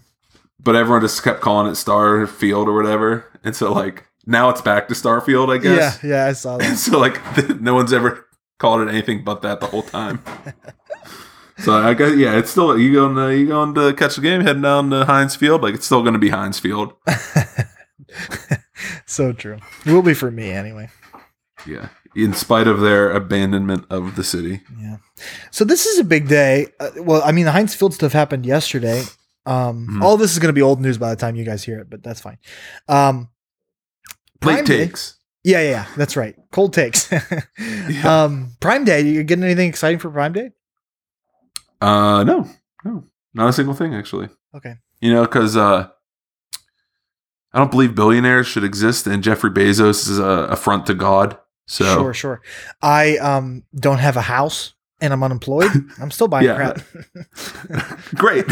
[0.59, 4.61] But everyone just kept calling it Star Field or whatever, and so like now it's
[4.61, 6.03] back to Starfield, I guess.
[6.03, 6.75] Yeah, yeah, I saw that.
[6.77, 7.19] so like
[7.61, 8.25] no one's ever
[8.59, 10.23] called it anything but that the whole time.
[11.59, 14.21] so I guess yeah, it's still you going to, you going to uh, catch the
[14.21, 16.93] game heading down to Heinz Field like it's still going to be Heinz Field.
[19.05, 19.57] so true.
[19.86, 20.89] It will be for me anyway.
[21.66, 24.61] Yeah, in spite of their abandonment of the city.
[24.80, 24.97] Yeah.
[25.51, 26.68] So this is a big day.
[26.80, 29.03] Uh, well, I mean, the Heinz Field stuff happened yesterday.
[29.47, 30.01] Um, Mhm.
[30.03, 31.89] All this is going to be old news by the time you guys hear it,
[31.89, 32.38] but that's fine.
[32.88, 33.30] Um,
[34.41, 35.18] Prime Late Day- takes.
[35.43, 36.36] Yeah, yeah, yeah, that's right.
[36.51, 37.11] Cold takes.
[38.03, 39.01] Um, Prime Day.
[39.01, 40.51] You getting anything exciting for Prime Day?
[41.82, 42.47] Uh, no,
[42.84, 43.03] no,
[43.34, 44.30] not a single thing actually.
[44.55, 44.76] Okay.
[45.01, 45.89] You know, because uh,
[47.55, 51.37] I don't believe billionaires should exist, and Jeffrey Bezos is a affront to God.
[51.67, 52.41] So Sure, sure.
[52.83, 55.71] I um don't have a house and I'm unemployed.
[55.99, 56.79] I'm still buying crap.
[58.15, 58.45] great.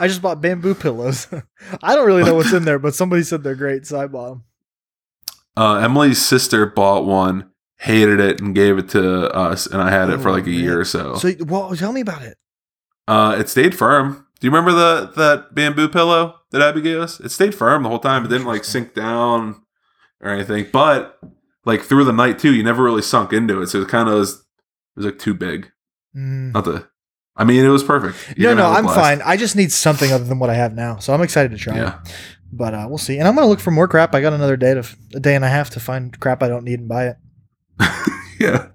[0.00, 1.26] I just bought bamboo pillows.
[1.82, 4.28] I don't really know what's in there, but somebody said they're great, so I bought
[4.28, 4.44] them.
[5.56, 10.08] Uh, Emily's sister bought one, hated it, and gave it to us, and I had
[10.10, 10.60] it for Oh, like a man.
[10.60, 11.16] year or so.
[11.16, 12.38] So, well, tell me about it.
[13.08, 14.26] uh, it stayed firm.
[14.38, 17.20] Do you remember the that bamboo pillow that Abby gave us?
[17.20, 18.24] It stayed firm the whole time.
[18.24, 19.62] It didn't like sink down
[20.20, 20.66] or anything.
[20.72, 21.18] But
[21.64, 24.14] like through the night too, you never really sunk into it, so it kind of
[24.16, 24.34] was.
[24.96, 25.70] It was like too big.
[26.16, 26.52] Mm.
[26.54, 26.88] Not the.
[27.36, 28.36] I mean, it was perfect.
[28.36, 29.00] No, You're no, gonna I'm blast.
[29.00, 29.22] fine.
[29.24, 31.76] I just need something other than what I have now, so I'm excited to try
[31.76, 32.00] Yeah.
[32.04, 32.12] it.
[32.52, 33.18] But uh, we'll see.
[33.18, 34.14] And I'm gonna look for more crap.
[34.14, 34.84] I got another day to
[35.14, 37.16] a day and a half to find crap I don't need and buy it.
[38.40, 38.68] yeah.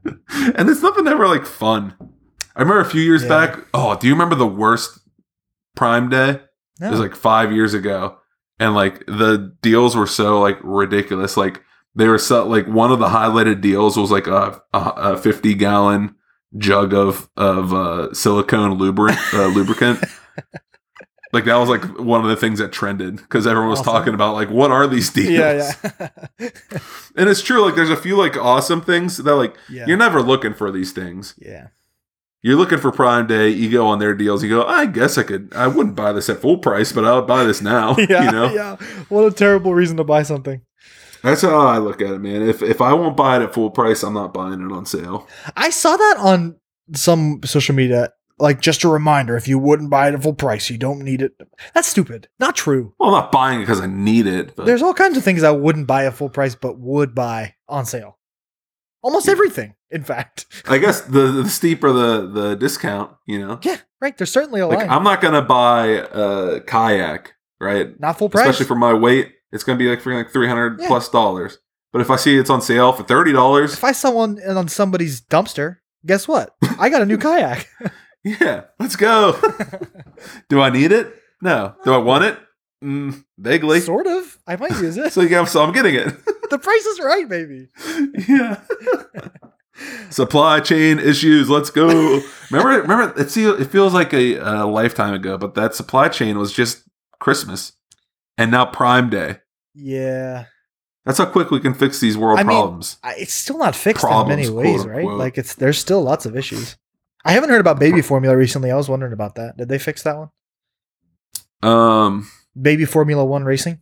[0.55, 1.95] And it's nothing ever like fun.
[2.55, 3.29] I remember a few years Yeah.
[3.29, 3.59] back.
[3.73, 4.99] Oh, do you remember the worst
[5.75, 6.39] Prime Day?
[6.79, 6.87] No.
[6.87, 8.17] It was like five years ago,
[8.59, 11.37] and like the deals were so like ridiculous.
[11.37, 11.61] Like
[11.95, 15.53] they were so like one of the highlighted deals was like a a, a fifty
[15.53, 16.15] gallon
[16.57, 20.03] jug of of uh, silicone lubricant uh, lubricant.
[21.31, 23.93] Like that was like one of the things that trended because everyone was Awesome.
[23.93, 25.29] talking about like what are these deals?
[25.31, 25.73] yeah,
[26.39, 26.49] yeah,
[27.15, 27.65] And it's true.
[27.65, 30.91] Like there's a few like awesome things that like yeah, you're never looking for these
[30.91, 31.33] things.
[31.39, 31.67] yeah.
[32.43, 33.49] You're looking for Prime Day.
[33.49, 34.43] You go on their deals.
[34.43, 34.65] You go.
[34.65, 35.53] I guess I could.
[35.55, 37.95] I wouldn't buy this at full price, but I'll buy this now.
[38.09, 38.53] yeah, you know.
[38.53, 38.75] yeah.
[39.09, 40.61] What a terrible reason to buy something.
[41.23, 42.41] That's how I look at it, man.
[42.41, 45.25] If if I won't buy it at full price, I'm not buying it on sale.
[45.55, 46.57] I saw that on
[46.93, 48.09] some social media.
[48.39, 51.21] Like just a reminder, if you wouldn't buy it at full price, you don't need
[51.21, 51.31] it.
[51.73, 52.27] That's stupid.
[52.39, 52.93] Not true.
[52.99, 54.55] Well, I'm not buying it because I need it.
[54.55, 57.53] But There's all kinds of things I wouldn't buy at full price, but would buy
[57.69, 58.17] on sale.
[59.01, 59.33] Almost Yeah.
[59.33, 59.75] everything.
[59.93, 63.59] In fact, I guess the, the steeper the the discount, you know.
[63.61, 64.17] yeah, right.
[64.17, 64.89] There's certainly a Like line.
[64.89, 67.97] I'm not gonna buy a kayak, right?
[67.99, 68.47] not full price.
[68.47, 70.87] Especially for my weight, it's gonna be like for like three hundred Yeah.
[70.87, 71.59] plus dollars.
[71.91, 74.67] But if I see it's on sale for thirty dollars, if I saw one on
[74.67, 76.55] somebody's dumpster, guess what?
[76.79, 77.69] I got a new kayak.
[78.23, 79.37] yeah, let's go.
[80.49, 81.13] Do I need it?
[81.41, 81.75] No.
[81.85, 82.39] Do I want it?
[82.83, 83.79] Mm, vaguely.
[83.79, 84.39] sort of.
[84.47, 85.13] I might use it.
[85.13, 86.07] So yeah, so I'm getting it.
[86.49, 87.67] the price is right, baby.
[88.27, 88.59] yeah.
[90.09, 91.49] Supply chain issues.
[91.49, 91.87] Let's go.
[92.51, 93.19] Remember, remember.
[93.19, 96.83] It see, it feels like a, a lifetime ago, but that supply chain was just
[97.19, 97.73] Christmas,
[98.37, 99.37] and now Prime Day.
[99.73, 100.45] Yeah.
[101.03, 102.97] That's how quick we can fix these world I mean, problems.
[103.17, 105.05] It's still not fixed Problems, in many ways, right?
[105.05, 106.77] Like it's there's still lots of issues.
[107.25, 108.69] I haven't heard about baby formula recently.
[108.69, 109.57] I was wondering about that.
[109.57, 110.29] Did they fix that one?
[111.63, 113.81] um, Baby Formula One racing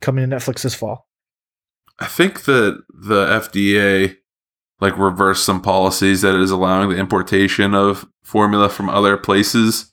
[0.00, 1.08] coming to Netflix this fall.
[1.98, 4.16] I think that the FDA
[4.80, 9.92] like reverse some policies that is allowing the importation of formula from other places.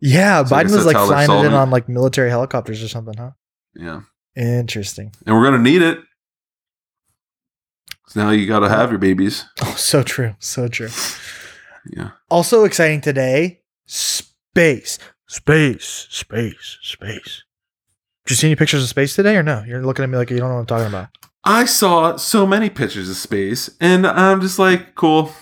[0.00, 2.88] Yeah, So Biden was like how they're flying it in on like military helicopters or
[2.88, 3.30] something, huh?
[3.74, 4.02] Yeah,
[4.36, 5.12] Interesting.
[5.26, 5.98] and we're gonna need it.
[8.08, 9.44] So now you got to have your babies.
[9.62, 10.34] Oh, so true.
[10.38, 10.88] So true.
[11.86, 12.12] Yeah.
[12.30, 14.98] Also exciting today, space.
[15.26, 17.44] Space, space, space.
[18.24, 19.62] Did you see any pictures of space today or no?
[19.66, 21.08] You're looking at me like you don't know what I'm talking about.
[21.44, 25.32] I saw so many pictures of space, and I'm just like, cool.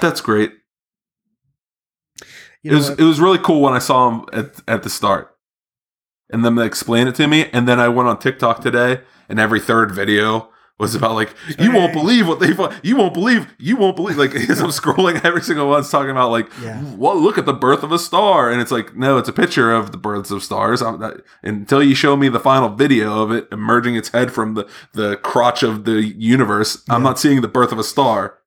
[0.00, 0.52] That's great.
[2.62, 3.00] You it was what?
[3.00, 5.34] it was really cool when I saw him at at the start,
[6.30, 9.38] and then they explained it to me, and then I went on TikTok today, and
[9.38, 10.50] every third video
[10.80, 12.48] was about like, you won't believe what they,
[12.82, 14.16] you won't believe, you won't believe.
[14.16, 16.82] Like as I'm scrolling, every single one's talking about like, Yeah.
[16.96, 19.70] well, look at the birth of a star, and it's like, no, it's a picture
[19.72, 20.82] of the births of stars.
[20.82, 24.54] I'm not, until you show me the final video of it emerging its head from
[24.54, 28.38] the the crotch of the universe, I'm not seeing the birth of a star.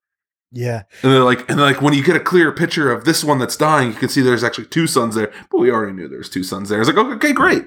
[0.52, 0.84] yeah.
[1.04, 3.38] And they're like, and they're like, when you get a clear picture of this one
[3.40, 5.32] that's dying, you can see there's actually two suns there.
[5.52, 6.80] But we already knew there's two suns there.
[6.82, 7.66] It's like, okay, great.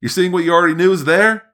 [0.00, 1.44] You're seeing what you already knew is there.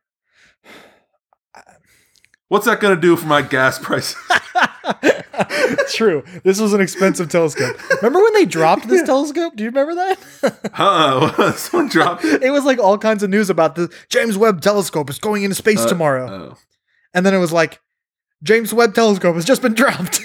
[2.53, 4.14] What's that going to do for my gas price?
[5.94, 6.22] True.
[6.44, 7.78] This was an expensive telescope.
[8.03, 9.57] Remember when they dropped this telescope?
[9.57, 10.18] Do you remember that?
[10.74, 11.53] huh?
[11.57, 12.42] Someone dropped it.
[12.42, 15.55] it was like all kinds of news about the James Webb telescope is going into
[15.55, 16.28] space Uh, tomorrow.
[16.53, 16.59] Oh.
[17.14, 17.80] and then it was like
[18.42, 20.20] James Webb telescope has just been dropped.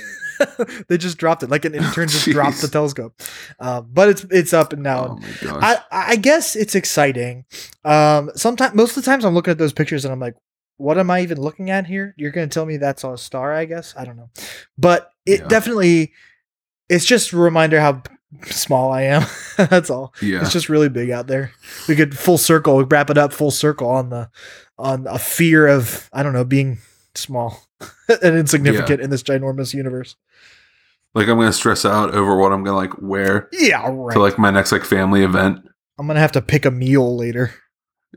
[0.89, 1.49] they just dropped it.
[1.49, 2.33] Like an intern just Jeez.
[2.33, 3.19] dropped the telescope.
[3.59, 5.19] Uh, but it's it's up and Oh now.
[5.41, 5.63] gosh.
[5.63, 7.45] I, I guess it's exciting.
[7.85, 10.35] Um, sometimes, most of the times, I'm looking at those pictures and I'm like,
[10.77, 13.53] "What am I even looking at here?" You're going to tell me that's a star,
[13.53, 13.93] I guess.
[13.97, 14.29] I don't know,
[14.77, 15.47] but it Yeah.
[15.47, 16.13] definitely,
[16.89, 18.01] it's just a reminder how
[18.45, 19.23] small I am.
[19.57, 20.13] that's all.
[20.21, 20.41] yeah.
[20.41, 21.51] It's just really big out there.
[21.87, 24.29] We could full circle we wrap it up full circle on the
[24.77, 26.79] on a fear of I don't know being
[27.15, 27.61] small
[28.21, 30.15] and insignificant in this ginormous universe.
[31.15, 34.13] like I'm going to stress out over what I'm going to like wear Yeah, right.
[34.13, 35.59] to like my next like family event.
[35.99, 37.53] I'm gonna have to pick a meal later.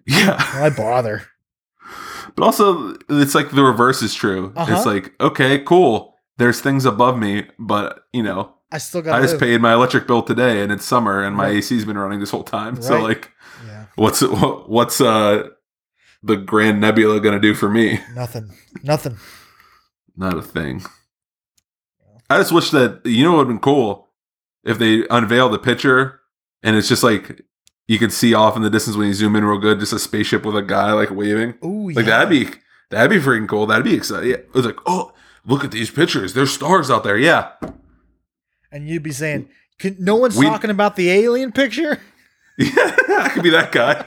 [0.06, 0.36] Yeah.
[0.60, 1.22] Why bother?
[2.36, 4.52] But also, it's like the reverse is true.
[4.56, 4.74] Uh-huh.
[4.76, 6.14] It's like, okay, cool.
[6.38, 9.18] There's things above me, but you know, I still got.
[9.18, 9.40] I just live.
[9.40, 11.56] paid my electric bill today, and it's summer, and my Right.
[11.56, 12.80] AC's been running this whole time.
[12.80, 13.30] So like,
[13.66, 15.48] Yeah, what's what, what's uh
[16.22, 18.00] the Grand Nebula gonna do for me?
[18.14, 18.50] nothing.
[18.82, 19.16] Nothing.
[20.16, 20.82] Not a thing.
[22.28, 24.08] I just wish that you know what would have been cool
[24.64, 26.20] if they unveil the picture
[26.62, 27.42] and it's just like
[27.90, 29.98] you can see off in the distance when you zoom in real good, just a
[29.98, 31.54] spaceship with a guy like waving.
[31.64, 32.48] Ooh, Like that'd be
[32.90, 33.66] that'd be freaking cool.
[33.66, 34.30] That'd be exciting.
[34.30, 34.36] Yeah.
[34.36, 35.12] It was like, oh,
[35.44, 36.32] look at these pictures.
[36.34, 37.18] There's stars out there.
[37.18, 37.50] Yeah.
[38.70, 39.48] And you'd be saying,
[39.80, 41.98] Can, "No one's We- talking about the alien picture."
[42.58, 44.04] Yeah, I could be that guy.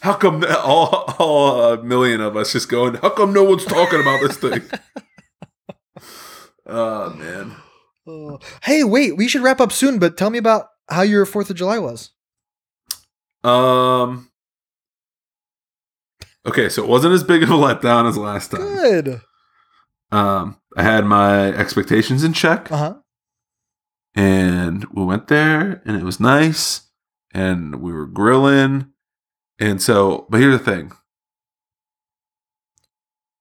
[0.00, 2.94] How come all all a million of us just going?
[2.94, 4.62] How come no one's talking about this thing?
[6.66, 7.56] Oh man.
[8.06, 8.38] Oh.
[8.62, 9.16] Hey, wait.
[9.16, 12.10] We should wrap up soon, but tell me about how your Fourth of July was.
[13.44, 14.30] Um.
[16.46, 18.60] Okay, so it wasn't as big of a letdown as last time.
[18.60, 19.20] Good.
[20.10, 22.94] Um, I had my expectations in check, Uh huh.
[24.14, 26.90] and we went there, and it was nice,
[27.32, 28.88] and we were grilling,
[29.58, 30.26] and so.
[30.28, 30.92] But here's the thing: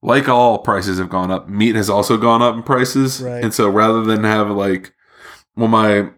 [0.01, 3.43] like all prices have gone up, meat has also gone up in prices, Right.
[3.43, 4.93] and so rather than have like,
[5.55, 6.09] well, my,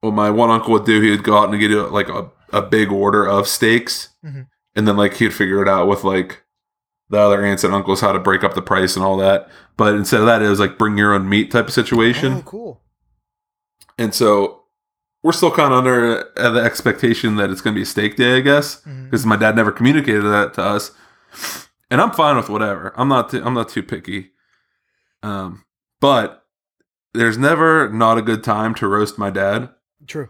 [0.00, 2.30] what my one uncle would do, he would go out and get a, like a,
[2.52, 4.46] a big order of steaks, Mhm.
[4.74, 6.42] and then like he'd figure it out with like
[7.08, 9.48] the other aunts and uncles how to break up the price and all that.
[9.76, 12.32] But instead of that, it was like bring your own meat type of situation.
[12.34, 12.82] Oh, cool.
[13.98, 14.62] And so
[15.22, 18.16] we're still kind of under uh, the expectation that it's going to be a steak
[18.16, 20.92] day, I guess, because my dad never communicated that to us.
[21.90, 22.92] and I'm fine with whatever.
[22.96, 24.32] I'm not too, I'm not too picky.
[25.22, 25.64] Um,
[26.00, 26.44] but
[27.14, 29.70] there's never not a good time to roast my dad.
[30.06, 30.28] True.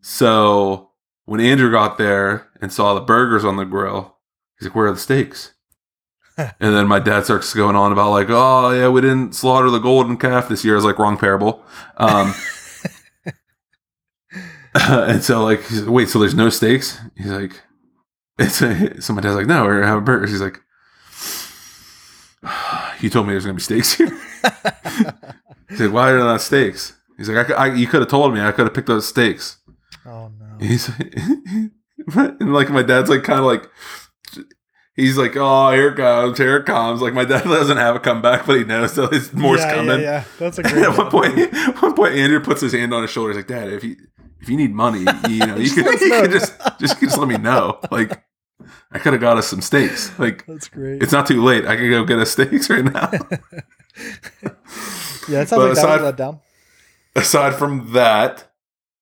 [0.00, 0.90] So
[1.24, 4.16] when Andrew got there and saw the burgers on the grill,
[4.58, 5.54] he's like, "Where are the steaks?"
[6.36, 9.78] and then my dad starts going on about like, "Oh yeah, we didn't slaughter the
[9.78, 11.62] golden calf this year." I was like, "Wrong parable."
[11.96, 12.34] Um,
[14.74, 16.98] and so like, like, wait, so there's no steaks?
[17.16, 17.62] He's like,
[18.38, 20.30] it's a, so my dad's like, no, we're gonna have burgers.
[20.30, 20.60] He's like,
[23.00, 24.10] you told me there's gonna be steaks here.
[25.68, 26.94] He's like, why are there not steaks?
[27.16, 28.40] He's like, I, I, you could have told me.
[28.40, 29.58] I could have picked those steaks.
[30.06, 30.58] Oh no.
[30.66, 30.88] He's
[32.14, 33.68] and like my dad's like kind of like
[34.96, 37.00] he's like, oh, here it comes, here it comes.
[37.00, 40.00] Like my dad doesn't have a comeback, but he knows that his more's yeah, coming.
[40.00, 40.24] Yeah, yeah.
[40.38, 41.36] That's a great at one point,
[41.82, 43.30] one point, Andrew puts his hand on his shoulder.
[43.30, 43.96] He's like, Dad, if you
[44.40, 47.38] if you need money, you know, you could, you could just just just let me
[47.38, 47.80] know.
[47.90, 48.22] Like,
[48.92, 50.16] I could have got us some steaks.
[50.18, 51.02] Like, That's great.
[51.02, 51.66] it's not too late.
[51.66, 53.10] I could go get us steaks right now.
[55.28, 56.40] yeah, it sounds but like that aside- was let down.
[57.16, 58.50] Aside from that,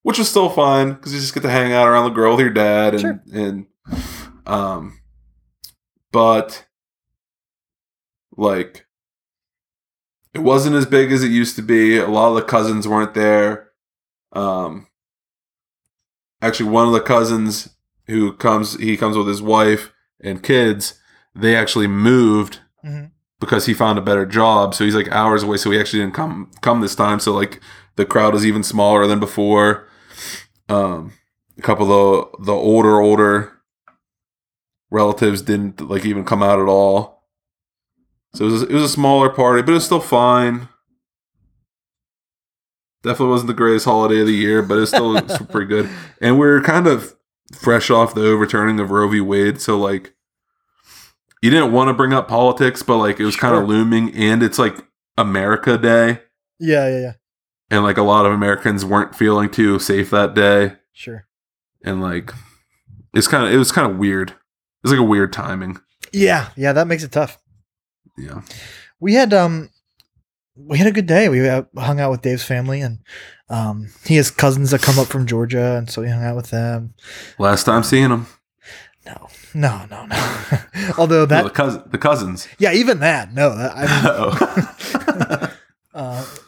[0.03, 2.41] which was still fun because you just get to hang out around the grill with
[2.41, 3.21] your dad and Sure.
[3.33, 3.67] and
[4.47, 4.99] um,
[6.11, 6.67] but
[8.37, 8.87] like
[10.35, 11.99] it wasn't as big as it used to be.
[11.99, 13.71] A lot of the cousins weren't there.
[14.33, 14.87] Um,
[16.41, 17.69] actually, one of the cousins
[18.07, 20.99] who comes, he comes with his wife and kids.
[21.35, 23.11] They actually moved Mhm.
[23.41, 24.75] because he found a better job.
[24.75, 25.59] So he's like hours away.
[25.59, 27.21] So he actually didn't come come this time.
[27.21, 27.61] So like
[27.97, 29.88] the crowd was even smaller than before.
[30.68, 31.12] Um,
[31.59, 33.53] a couple of the the older older
[34.90, 37.24] relatives didn't like even come out at all.
[38.34, 40.68] So it was it was a smaller party, but it was still fine.
[43.03, 45.88] Definitely wasn't the greatest holiday of the year, but it's still it's pretty good.
[46.20, 47.14] And we're kind of
[47.53, 49.20] fresh off the overturning of Roe v.
[49.20, 50.14] Wade, so like
[51.43, 54.43] you didn't want to bring up politics, but like it was kind of looming, and
[54.43, 54.76] it's like
[55.18, 56.20] America Day,
[56.61, 57.12] Yeah, yeah, yeah.
[57.73, 61.27] And like a lot of Americans weren't feeling too safe that day, Sure.
[61.85, 62.31] and like
[63.14, 64.35] it's kind of it was kind of weird.
[64.85, 65.79] It's like a weird timing.
[66.12, 67.39] Yeah, yeah, that makes it tough.
[68.16, 68.43] Yeah.
[69.01, 69.70] We had um
[70.55, 71.29] we had a good day.
[71.29, 72.99] We uh, hung out with Dave's family and
[73.49, 76.51] um he has cousins that come up from Georgia and so we hung out with
[76.51, 76.95] them.
[77.39, 78.27] Last time seeing them,
[79.07, 79.29] No.
[79.55, 80.39] No, no, no.
[80.99, 82.49] Although the, that cousin, the cousins.
[82.59, 83.33] yeah, even that.
[83.35, 83.91] No, that, I mean
[85.49, 85.49] Oh.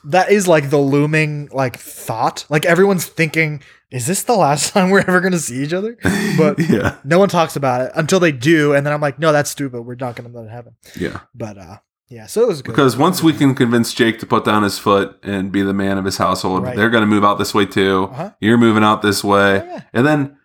[0.06, 2.44] that is like the looming like thought.
[2.48, 5.96] Like everyone's thinking, is this the last time we're ever going to see each other?
[6.38, 9.32] But- yeah, No one talks about it until they do, and then I'm like, no,
[9.32, 9.82] that's stupid.
[9.82, 10.74] We're not going to let it happen.
[10.98, 11.20] yeah.
[11.34, 11.76] But uh,
[12.08, 12.72] yeah, so it was good.
[12.72, 15.96] Because once we can convince Jake to put down his foot and be the man
[15.98, 16.76] of his household, Right.
[16.76, 18.08] they're going to move out this way too.
[18.10, 18.30] Uh-huh.
[18.40, 19.82] You're moving out this way, Oh, yeah.
[19.92, 20.36] and then,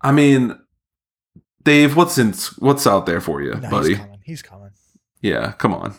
[0.00, 0.58] I mean,
[1.64, 3.88] Dave, what's in what's out there for you, No, buddy?
[3.90, 4.20] he's coming.
[4.24, 4.70] He's coming.
[5.22, 5.94] Yeah, come on,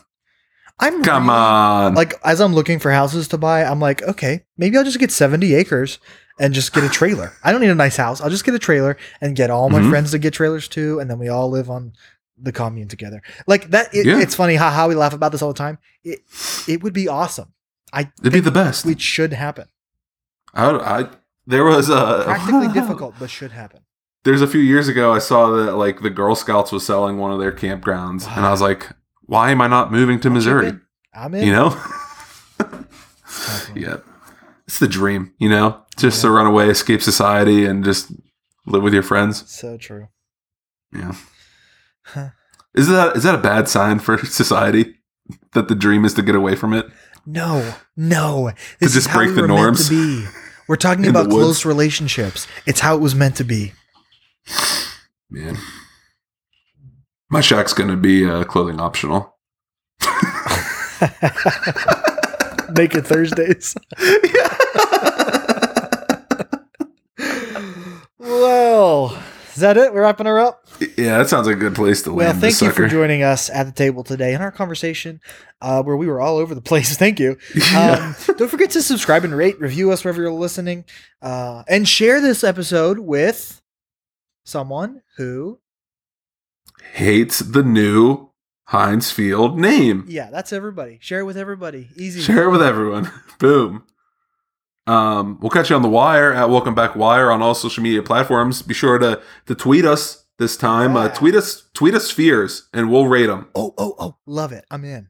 [0.80, 1.94] I'm come really- on.
[1.94, 5.10] Like as I'm looking for houses to buy, I'm like, okay, maybe I'll just get
[5.10, 5.98] 70 acres
[6.40, 7.32] and just get a trailer.
[7.42, 8.20] I don't need a nice house.
[8.20, 9.90] I'll just get a trailer and get all my Mhm.
[9.90, 11.92] friends to get trailers too, and then we all live on
[12.40, 13.20] the commune together.
[13.48, 13.92] Like that.
[13.92, 14.20] It, Yeah.
[14.20, 15.78] It's funny how, how we laugh about this all the time.
[16.04, 16.20] It
[16.68, 17.52] it would be awesome.
[17.92, 18.86] I It'd be the best.
[18.86, 19.66] It should happen.
[20.54, 21.08] I, I
[21.46, 23.80] there was a Practically difficult, but should happen.
[24.24, 27.32] There's a few years ago I saw that like the Girl Scouts was selling one
[27.32, 28.90] of their campgrounds, and I was like,
[29.28, 30.72] why am I not moving to Missouri?
[31.14, 31.46] I'm in.
[31.46, 31.82] You know.
[33.74, 33.98] Yeah.
[34.66, 35.82] It's the dream, you know?
[35.96, 38.10] Just to run away, escape society, and just
[38.66, 39.48] live with your friends.
[39.50, 40.08] So true.
[40.92, 41.12] Yeah.
[42.02, 42.30] Huh.
[42.74, 44.96] Is that is that a bad sign for society?
[45.52, 46.86] That the dream is to get away from it?
[47.26, 48.50] No, no.
[48.80, 49.90] This just is how break we the were norms?
[49.90, 50.38] meant to be.
[50.68, 52.46] We're talking about close relationships.
[52.66, 53.72] It's how it was meant to be.
[55.30, 55.56] Man.
[57.30, 59.36] My shack's gonna be uh, clothing optional.
[62.70, 63.74] Naked Thursdays.
[68.18, 69.16] well,
[69.54, 69.92] is that it?
[69.92, 70.66] We're wrapping her up.
[70.96, 73.50] yeah, that sounds like a good place to Well, land thank you for joining us
[73.50, 75.20] at the table today in our conversation
[75.60, 76.96] uh, where we were all over the place.
[76.96, 77.36] Thank you.
[77.76, 80.84] Um, don't forget to subscribe and rate, review us wherever you're listening,
[81.20, 83.60] uh, and share this episode with
[84.44, 85.58] someone who,
[86.92, 88.30] Hates the new
[88.66, 90.04] Heinz Field name.
[90.08, 90.98] yeah, that's everybody.
[91.00, 91.88] Share it with everybody.
[91.96, 92.20] Easy.
[92.20, 93.10] Share it with everyone.
[93.38, 93.84] Boom.
[94.86, 98.02] Um, we'll catch you on the wire at Welcome Back Wire on all social media
[98.02, 98.62] platforms.
[98.62, 100.96] Be sure to to tweet us this time.
[100.96, 103.48] Uh, tweet us, tweet us fears, and we'll rate them.
[103.54, 104.64] Oh, oh, oh, love it.
[104.70, 105.08] I'm in.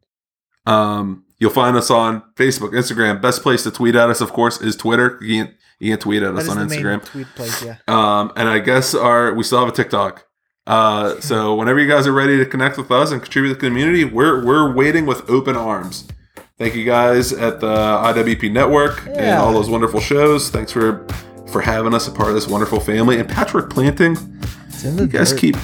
[0.66, 3.22] Um, you'll find us on Facebook, Instagram.
[3.22, 5.18] Best place to tweet at us, of course, is Twitter.
[5.22, 7.04] You can, you can tweet at That us on Instagram.
[7.04, 7.64] tweet place.
[7.64, 7.76] Yeah.
[7.86, 10.24] Um, and I guess our we still have a TikTok.
[10.68, 13.66] Uh, so whenever you guys are ready to connect with us and contribute to the
[13.66, 16.06] community, we're we're waiting with open arms.
[16.58, 20.50] Thank you guys at the IWP Network and all those wonderful shows.
[20.50, 21.06] Thanks for
[21.50, 23.18] for having us a part of this wonderful family.
[23.18, 24.16] And Patchwork Planting,
[24.84, 25.40] you guys dirt.
[25.40, 25.56] keep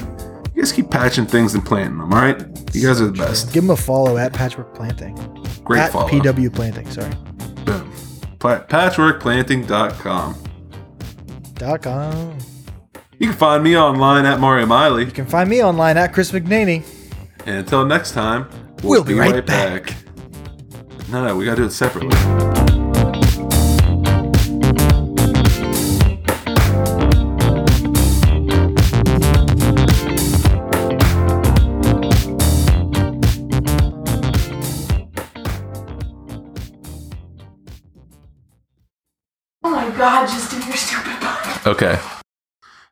[0.54, 2.10] you guys keep patching things and planting them.
[2.12, 2.40] All right,
[2.74, 3.52] you guys are the best.
[3.52, 5.16] Give him a follow at Patchwork Planting.
[5.64, 6.08] Great at follow.
[6.08, 6.88] PW Planting.
[6.90, 7.12] Sorry.
[7.66, 7.92] Boom.
[8.38, 10.34] Pla- Patchworkplanting.com.
[11.56, 12.38] Dot com.
[13.18, 15.04] You can find me online at Mario Miley.
[15.04, 16.84] You can find me online at Chris McNaney.
[17.46, 18.48] And until next time,
[18.82, 19.94] We'll be right back.
[21.10, 22.10] No, no, we gotta do it separately.
[39.62, 41.66] Oh my god, just do your stupid podcast.
[41.66, 42.23] Okay.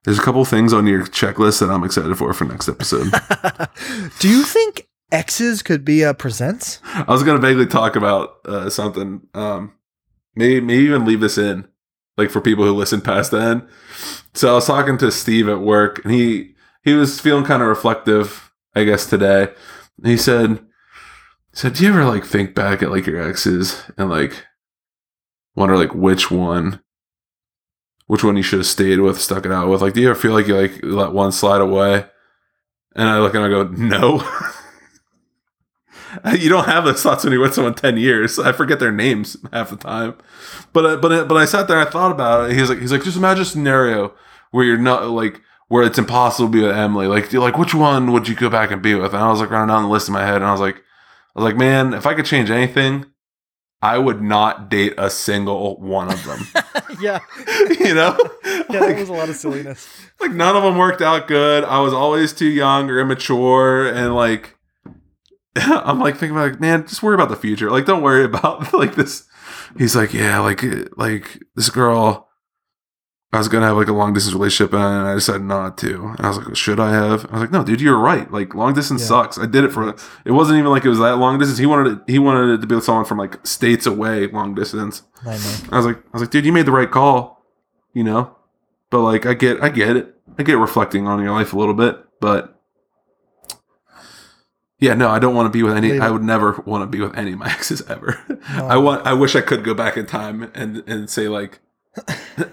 [0.04, 3.10] There's a couple things on your checklist that I'm excited for for next episode.
[4.18, 6.80] Do you think X's could be a presents?
[6.84, 9.22] I was gonna vaguely talk about uh, something.
[9.34, 9.74] Um,
[10.34, 11.68] maybe maybe even leave this in,
[12.16, 13.68] like for people who listen past then.
[14.34, 17.68] So I was talking to Steve at work, and he he was feeling kind of
[17.68, 19.48] reflective, I guess today.
[19.98, 20.58] And he said, he
[21.52, 24.46] said, "Do you ever like think back at like your exes and like
[25.54, 26.81] wonder like which one,
[28.12, 29.80] which one you should have stayed with, stuck it out with?
[29.80, 32.04] Like, do you ever feel like you like let one slide away?"
[32.94, 34.22] And I look and I go, "No."
[36.36, 39.34] you don't have those thoughts when you're with someone 10 years i forget their names
[39.50, 40.14] half the time
[40.74, 42.80] but I, but I, but i sat there and i thought about it he's like
[42.80, 44.12] he's like just imagine a scenario
[44.50, 47.74] where you're not like where it's impossible to be with emily like you're like which
[47.74, 49.88] one would you go back and be with and i was like running down the
[49.88, 52.26] list in my head and i was like i was like man if i could
[52.26, 53.06] change anything
[53.82, 56.40] i would not date a single one of them
[57.00, 57.18] yeah.
[57.80, 59.88] you know Yeah, Like- that was a lot of silliness.
[60.20, 61.64] like none of them worked out good.
[61.64, 64.56] I was always too young or immature, and like
[65.56, 67.70] I'm like thinking about like, man, just worry about the future.
[67.70, 69.24] Like, don't worry about like this.
[69.76, 70.62] He's like, yeah, like
[70.96, 72.28] like this girl.
[73.34, 76.14] I was gonna have like a long distance relationship, and I decided not to.
[76.18, 77.24] And I was like, should I have?
[77.30, 78.30] I was like, no, dude, you're right.
[78.30, 79.06] Like, long distance Yeah.
[79.08, 79.38] sucks.
[79.38, 79.94] I did it for.
[80.26, 81.58] It wasn't even like it was that long distance.
[81.58, 81.98] He wanted it.
[82.06, 85.02] He wanted it to be with someone from like states away, long distance.
[85.22, 85.54] I know.
[85.72, 87.42] I was like, I was like, dude, you made the right call,
[87.94, 88.36] you know.
[88.90, 90.14] But like, I get, I get it.
[90.38, 92.60] I get reflecting on your life a little bit, but
[94.78, 95.98] yeah, no, I don't want to be with any.
[96.00, 98.18] I would never want to be with any of my exes ever.
[98.28, 98.66] No.
[98.66, 99.06] I want.
[99.06, 101.60] I wish I could go back in time and and say like,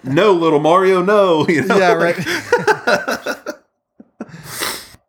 [0.03, 1.47] no, little Mario, no.
[1.49, 1.77] You know?
[1.77, 2.17] Yeah, Like-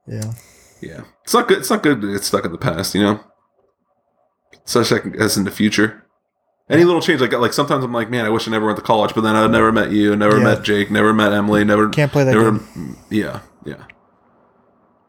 [0.07, 0.33] Yeah.
[0.81, 1.59] yeah, it's not good.
[1.59, 3.21] It's not good to get stuck in the past, you know.
[4.65, 6.05] Such as in the future.
[6.69, 8.83] Any little change, like like sometimes I'm like, man, I wish I never went to
[8.85, 10.45] college, but then I never met you, never Yeah.
[10.45, 12.97] met Jake, never met Emily, never Can't play that never, game.
[13.11, 13.85] yeah, yeah.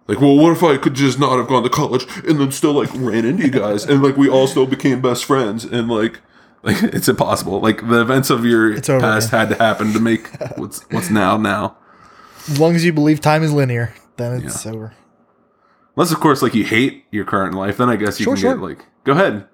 [0.07, 2.73] Like, well, what if I could just not have gone to college and then still
[2.73, 6.19] like ran into you guys and like we all still became best friends and like
[6.63, 7.59] like it's impossible.
[7.59, 11.37] Like the events of your over, past had to happen to make what's what's now
[11.37, 11.77] now.
[12.47, 14.93] As long as you believe time is linear, then it's over.
[15.95, 18.41] Unless, of course, like you hate your current life, then I guess you Sure, can
[18.41, 18.53] sure.
[18.55, 19.47] get like, go ahead.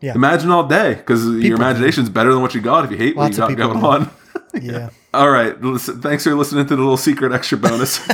[0.00, 0.14] Yeah.
[0.14, 3.38] Imagine all day because your imagination's better than what you got if you hate Lots
[3.38, 4.10] what you got going on.
[4.60, 4.90] Yeah.
[5.14, 5.58] All right.
[5.62, 8.06] Listen, thanks for listening to the little secret extra bonus.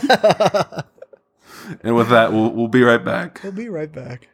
[1.83, 3.41] and with that, we'll, we'll be right back.
[3.43, 4.29] we'll be right back.